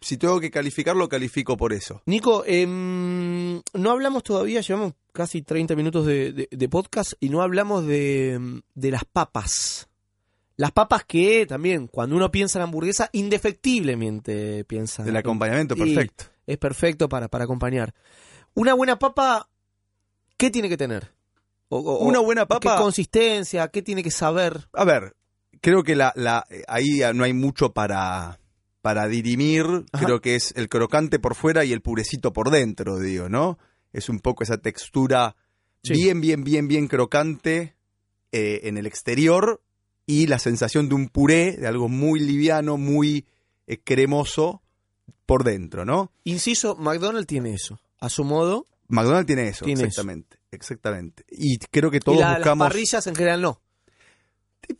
[0.00, 2.02] si tengo que calificarlo, califico por eso.
[2.06, 7.42] Nico, em, no hablamos todavía, llevamos casi 30 minutos de, de- de podcast y no
[7.42, 9.88] hablamos de, de las papas.
[10.58, 15.02] Las papas que también, cuando uno piensa en hamburguesa, indefectiblemente piensa.
[15.02, 16.24] El en- acompañamiento, y perfecto.
[16.46, 17.94] Es perfecto para, para acompañar.
[18.54, 19.48] Una buena papa,
[20.36, 21.12] ¿qué tiene que tener?
[21.68, 23.68] O- o- Una buena papa- ¿Qué consistencia?
[23.68, 24.68] ¿Qué tiene que saber?
[24.72, 25.14] A ver,
[25.60, 28.38] creo que la, la, ahí no hay mucho para,
[28.80, 29.66] para dirimir.
[29.92, 30.04] Ajá.
[30.06, 33.58] Creo que es el crocante por fuera y el purecito por dentro, digo, ¿no?
[33.92, 35.36] Es un poco esa textura
[35.82, 35.92] Sí.
[35.92, 37.76] bien, bien, bien, bien crocante
[38.32, 39.62] eh, en el exterior
[40.06, 43.26] y la sensación de un puré, de algo muy liviano, muy
[43.66, 44.62] eh, cremoso
[45.26, 46.12] por dentro, ¿no?
[46.24, 47.80] Inciso, McDonald's tiene eso.
[47.98, 48.66] a su modo.
[48.88, 49.86] McDonald's tiene eso, Tiene eso.
[49.88, 50.36] exactamente.
[50.52, 51.24] Exactamente.
[51.30, 52.68] Y creo que todos y la- las buscamos.
[52.68, 53.60] parrillas en general no.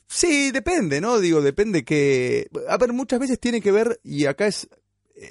[0.08, 1.20] Sí, depende, ¿no?
[1.20, 2.48] Digo, depende que.
[2.68, 4.68] A ver, muchas veces tiene que ver, y acá es.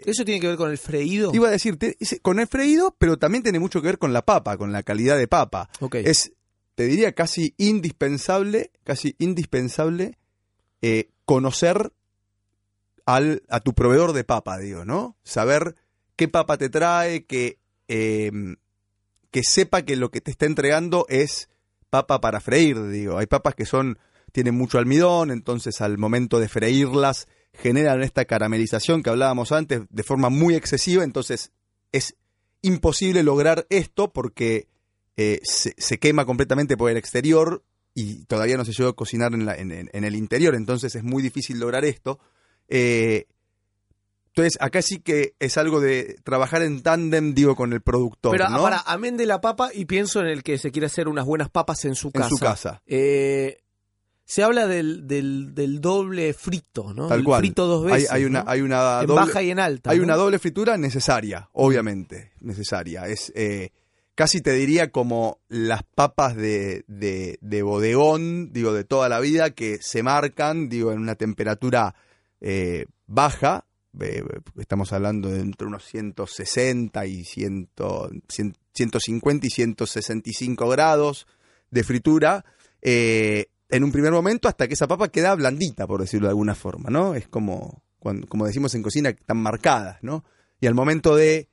[0.06, 1.32] ¿Eso tiene que ver con el freído?
[1.34, 1.78] Iba a decir,
[2.22, 5.18] con el freído, pero también tiene mucho que ver con la papa, con la calidad
[5.18, 5.70] de papa.
[5.80, 5.96] Ok.
[5.96, 6.32] Es,
[6.76, 10.18] te diría, casi indispensable, casi indispensable
[10.82, 11.94] eh, conocer
[13.06, 15.16] al, a tu proveedor de papa, digo, ¿no?
[15.24, 15.76] Saber
[16.16, 18.32] qué papa te trae, que, eh,
[19.32, 21.50] que sepa que lo que te está entregando es
[21.90, 23.18] papa para freír, digo.
[23.18, 23.98] Hay papas que son,
[24.32, 30.04] tienen mucho almidón, entonces al momento de freírlas generan esta caramelización que hablábamos antes de
[30.04, 31.52] forma muy excesiva, entonces
[31.94, 32.16] es
[32.62, 34.68] imposible lograr esto porque
[35.18, 37.64] eh, se, se quema completamente por el exterior
[37.94, 40.94] y todavía no se llegó a cocinar en, la- en- en- en el interior, entonces
[40.96, 42.20] es muy difícil lograr esto.
[42.68, 43.28] Eh,
[44.28, 48.50] entonces, acá sí que es algo de trabajar en tándem, digo, con el productor, Pero
[48.50, 48.62] ¿no?
[48.62, 51.50] para, amén de la papa y pienso en el que se quiere hacer unas buenas
[51.50, 52.30] papas en su en casa.
[52.30, 52.82] su casa.
[52.86, 53.60] Eh,
[54.26, 57.08] se habla del, del, del doble frito, ¿no?
[57.08, 57.40] Tal El cual.
[57.40, 58.12] frito dos Hay, veces.
[58.12, 58.50] hay una, ¿no?
[58.52, 59.92] hay una en doble, baja y en alta.
[59.92, 60.04] hay ¿no?
[60.04, 63.08] una doble fritura necesaria, obviamente, necesaria.
[63.08, 63.72] Es eh,
[64.16, 69.52] casi te diría como las papas de, de, de bodegón, digo, de toda la vida,
[69.52, 71.96] que se marcan, digo, en una temperatura
[72.42, 73.66] eh, baja.
[74.00, 74.24] eh,
[74.58, 77.70] estamos hablando de entre unos 160 y 100,
[78.28, 81.28] 100, 150 y 165 grados
[81.70, 82.46] de fritura.
[82.82, 86.56] eh, en un primer momento hasta que esa papa queda blandita, por decirlo de alguna
[86.56, 87.16] forma, ¿no?
[87.16, 90.24] Es como, cuando, como decimos en cocina, están marcadas, ¿no?
[90.62, 91.50] Y al momento de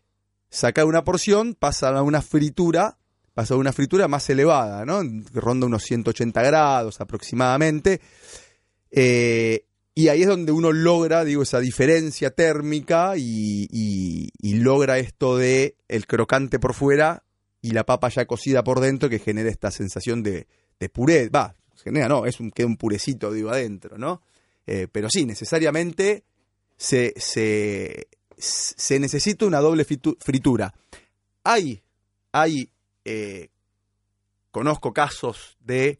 [0.52, 2.98] sacar una porción, pasa a una fritura,
[3.34, 5.00] pasa a una fritura más elevada, ¿no?
[5.32, 8.00] Ronda unos 180 grados aproximadamente.
[8.90, 15.76] Eh, y ahí es donde uno logra, digo, esa diferencia térmica y, logra esto de
[15.88, 17.24] el crocante por fuera
[17.62, 20.46] y la papa ya cocida por dentro que genera esta sensación de,
[20.78, 21.30] de puré.
[21.30, 24.22] Va, genera, no, es un, queda un purecito, digo, adentro, ¿no?
[24.66, 26.24] Eh, pero sí, necesariamente
[26.76, 27.14] se,
[28.38, 30.74] se necesita una doble fritura.
[31.44, 31.82] Hay,
[32.32, 32.70] hay,
[33.04, 33.48] eh,
[34.50, 35.98] conozco casos de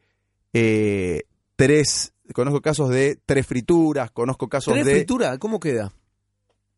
[0.53, 1.23] eh,
[1.57, 4.95] tres, conozco casos de tres frituras, conozco casos ¿Tres de...
[4.95, 5.39] fritura?
[5.39, 5.93] ¿Cómo queda?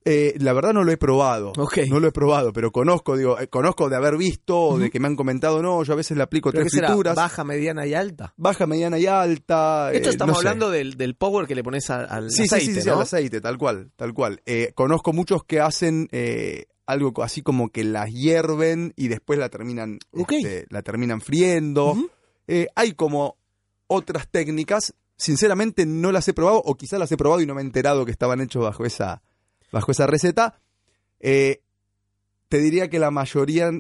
[0.07, 1.53] Eh, la verdad no lo he probado.
[1.89, 5.01] No lo he probado, pero conozco, digo, eh, conozco de haber visto o de que
[5.01, 6.89] me han comentado, no, yo a veces le aplico ¿Pero tres qué será?
[6.89, 7.15] frituras.
[7.17, 8.35] ¿Baja, mediana y alta?
[8.37, 9.91] Baja, mediana y alta.
[9.93, 10.49] Esto eh, estamos no sé.
[10.49, 12.97] hablando del, del power que le pones a- al Sí, sí, aceite, sí, sí, ¿no?
[12.97, 14.43] al aceite, tal cual, tal cual.
[14.45, 19.39] Eh, conozco muchos que hacen eh, algo co- así como que las hierven y después
[19.39, 20.33] la terminan, Ok.
[20.33, 21.93] este, la terminan friendo.
[21.93, 22.11] Ujú.
[22.47, 23.39] Eh, hay como
[23.87, 27.63] otras técnicas, sinceramente no las he probado, o quizás las he probado y no me
[27.63, 29.23] he enterado que estaban hechos bajo esa,
[29.75, 30.61] bajo esa receta.
[31.21, 31.61] Eh,
[32.49, 33.71] te diría que la mayoría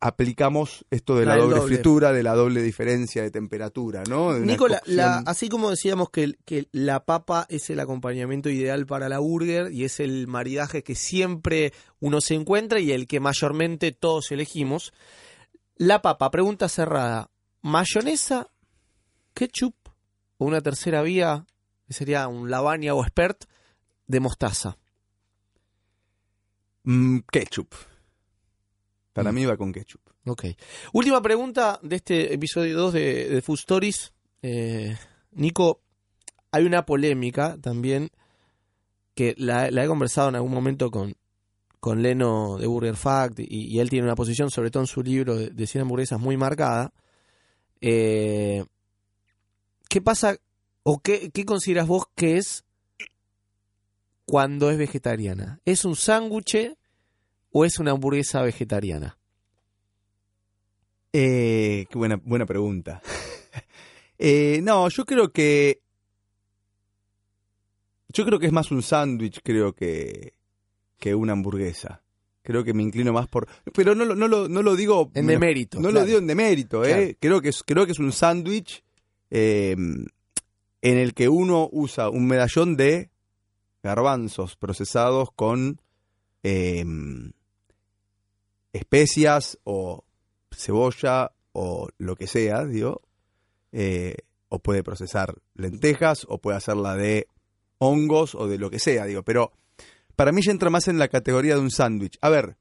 [0.00, 1.74] aplicamos esto de la, doble, doble.
[1.74, 4.32] fritura, de la doble diferencia de temperatura, ¿no?
[4.34, 9.08] De Nicola, la- así como decíamos que, que la papa es el acompañamiento ideal para
[9.08, 13.92] la burger y es el maridaje que siempre uno se encuentra y el que mayormente
[13.92, 14.92] todos elegimos,
[15.76, 18.48] la papa, pregunta cerrada, mayonesa,
[19.34, 19.74] ketchup
[20.38, 21.46] o una tercera vía,
[21.86, 23.44] que sería un lavagna o expert,
[24.12, 24.76] de mostaza.
[26.84, 27.74] Mm, ketchup.
[29.14, 29.34] Para Mm.
[29.34, 30.00] mí va con ketchup.
[30.26, 30.44] Ok.
[30.92, 34.12] Última pregunta de este episodio 2 de, de Food Stories.
[34.42, 34.96] Eh,
[35.32, 35.80] Nico,
[36.50, 38.10] hay una polémica también
[39.14, 41.14] que la, la he conversado en algún momento con,
[41.80, 45.02] con Leno de Burger Fact y, y él tiene una posición, sobre todo en su
[45.02, 46.92] libro de, de 100 hamburguesas, muy marcada.
[47.80, 48.64] Eh,
[49.88, 50.36] ¿Qué pasa
[50.82, 52.64] o qué, qué consideras vos que es
[54.24, 55.60] cuando es vegetariana?
[55.64, 56.74] ¿Es un sándwich
[57.50, 59.18] o es una hamburguesa vegetariana?
[61.12, 63.00] Eh, qué buena, buena pregunta.
[64.24, 65.80] Eh, no, yo creo que.
[68.08, 70.34] Yo creo que es más un sándwich, creo que.
[71.00, 72.04] que una hamburguesa.
[72.42, 73.48] Creo que me inclino más por.
[73.74, 75.10] Pero no, lo- no, lo, no lo digo.
[75.14, 75.78] En demérito.
[75.80, 76.00] No claro.
[76.00, 76.88] lo digo en demérito, ¿eh?
[76.88, 77.16] Claro.
[77.18, 78.84] Creo, que es, creo que es un sándwich
[79.30, 83.10] eh, en el que uno usa un medallón de
[83.82, 85.80] garbanzos procesados con
[86.42, 86.84] eh,
[88.72, 90.04] especias o
[90.50, 93.02] cebolla o lo que sea, digo.
[93.72, 94.16] eh,
[94.48, 97.26] o puede procesar lentejas o puede hacerla de
[97.78, 99.22] hongos o de lo que sea, digo.
[99.22, 99.50] Pero
[100.14, 102.18] para mí ya entra más en la categoría de un sándwich.
[102.20, 102.56] A ver,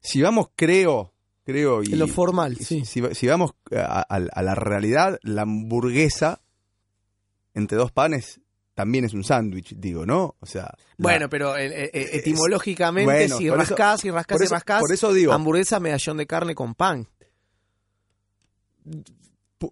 [0.00, 1.12] si vamos, creo,
[1.44, 1.92] creo y...
[1.92, 2.84] En lo formal, sí.
[2.84, 6.40] Si, si vamos a, a- a la realidad, la hamburguesa
[7.54, 8.40] entre dos panes
[8.76, 10.36] también es un sándwich, digo, ¿no?
[10.38, 10.64] O sea.
[10.64, 14.80] la- Bueno, pero eh, eh, eh, etimológicamente, bueno, si eso- rascás y rascás y rascás,
[14.82, 17.08] por eso digo- hamburguesa, medallón de carne con pan.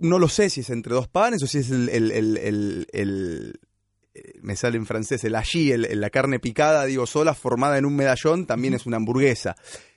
[0.00, 3.60] no lo sé si es entre dos panes o si es el, el- el-
[4.42, 7.94] me sale en francés, el el- el- la carne picada, digo, sola, formada en un
[7.94, 9.54] medallón, también es una hamburguesa.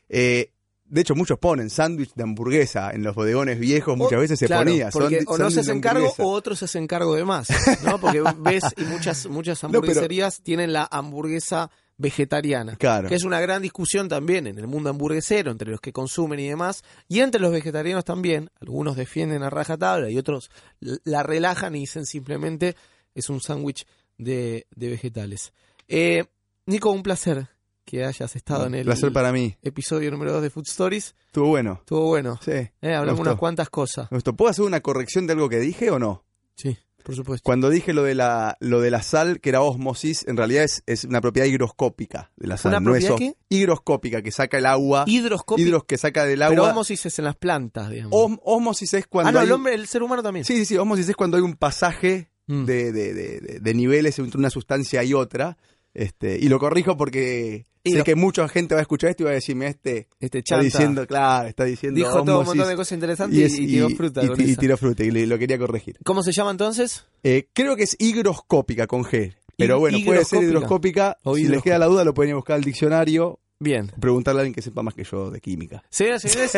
[0.09, 0.51] Eh,
[0.89, 4.47] de hecho, muchos ponen sándwich de hamburguesa en los bodegones viejos, muchas O- veces se
[4.47, 4.89] claro, ponía.
[4.89, 7.47] Porque o no se hacen cargo o otros se hacen cargo de más,
[7.83, 7.99] ¿no?
[7.99, 11.69] Porque ves y muchas muchas No, pero- hamburgueserías tienen la hamburguesa
[11.99, 13.09] vegetariana, Claro.
[13.09, 16.47] que es una gran discusión también en el mundo hamburguesero entre los que consumen y
[16.47, 18.49] demás, y entre los vegetarianos también.
[18.61, 22.75] Algunos defienden a rajatabla y otros la relajan y dicen simplemente
[23.15, 23.85] es un sándwich
[24.17, 25.53] de, de vegetales.
[25.87, 26.25] Eh,
[26.67, 27.47] Nico, un placer
[27.87, 29.55] que hayas estado en el Placer para mí.
[29.61, 31.15] episodio número 2 de Food Stories.
[31.27, 31.77] Estuvo bueno.
[31.79, 32.37] Estuvo bueno.
[32.43, 32.51] Sí.
[32.81, 34.11] Eh, hablamos unas cuantas cosas.
[34.11, 34.35] Me gustó.
[34.35, 36.25] ¿Puedo hacer una corrección de algo que dije o no?
[36.55, 37.43] Sí, por supuesto.
[37.45, 40.83] Cuando dije lo de la, lo de la sal, que era osmosis, en realidad es,
[40.85, 42.73] es una propiedad higroscópica de la sal.
[42.73, 43.55] ¿Una no es propiedad qué?
[43.55, 45.05] Higroscópica, que saca el agua.
[45.07, 45.65] Hidroscópico.
[45.65, 46.71] Hidros que saca del Pero agua.
[46.73, 48.11] ómosis es en las plantas, digamos.
[48.13, 49.29] Os- osmosis es cuando.
[49.29, 50.43] ah, no, hay el hombre, el ser humano también.
[50.43, 50.75] Sí, sí, sí.
[50.77, 52.65] Osmosis es cuando hay un pasaje Mm.
[52.65, 55.57] de- de- de niveles entre una sustancia y otra.
[55.97, 59.23] Este, y lo corrijo porque Y sé lo- que mucha gente va a escuchar esto
[59.23, 62.45] y va a decirme, este Este está chanta diciendo, claro, está diciendo dijo todo un
[62.45, 65.09] montón de cosas interesantes y, es- y tiró fruta y- con y tiró fruta, y
[65.25, 65.97] lo quería corregir.
[66.05, 67.05] ¿Cómo se llama entonces?
[67.23, 69.33] Eh, creo que es higroscópica con G.
[69.57, 71.17] Pero bueno, puede ser higroscópica.
[71.17, 71.17] hidroscópica.
[71.23, 73.39] O si les queda la duda, lo pueden ir a buscar al diccionario.
[73.59, 73.91] Bien.
[73.99, 75.81] Preguntarle a alguien que sepa más que yo de química.
[75.89, 76.53] Señoras y señores,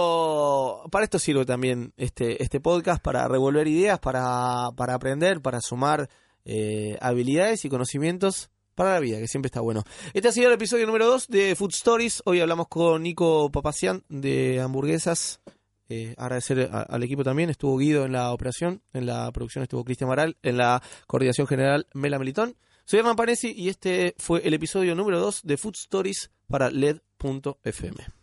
[0.00, 5.60] esto, para esto sirve también este, este podcast, para revolver ideas, para, para aprender, para
[5.60, 6.08] sumar
[6.44, 9.84] eh, habilidades y conocimientos para la vida, que siempre está bueno.
[10.14, 12.22] Este ha sido el episodio número 2 de Food Stories.
[12.24, 15.40] Hoy hablamos con Nico Papacian de hamburguesas.
[15.88, 17.50] Eh, agradecer al equipo también.
[17.50, 21.86] Estuvo Guido en la operación, en la producción estuvo Cristian Maral, en la coordinación general
[21.94, 22.56] Mela Melitón.
[22.84, 28.19] Soy Hernán Panesi y este fue el episodio número 2 de Food Stories para LED.fm.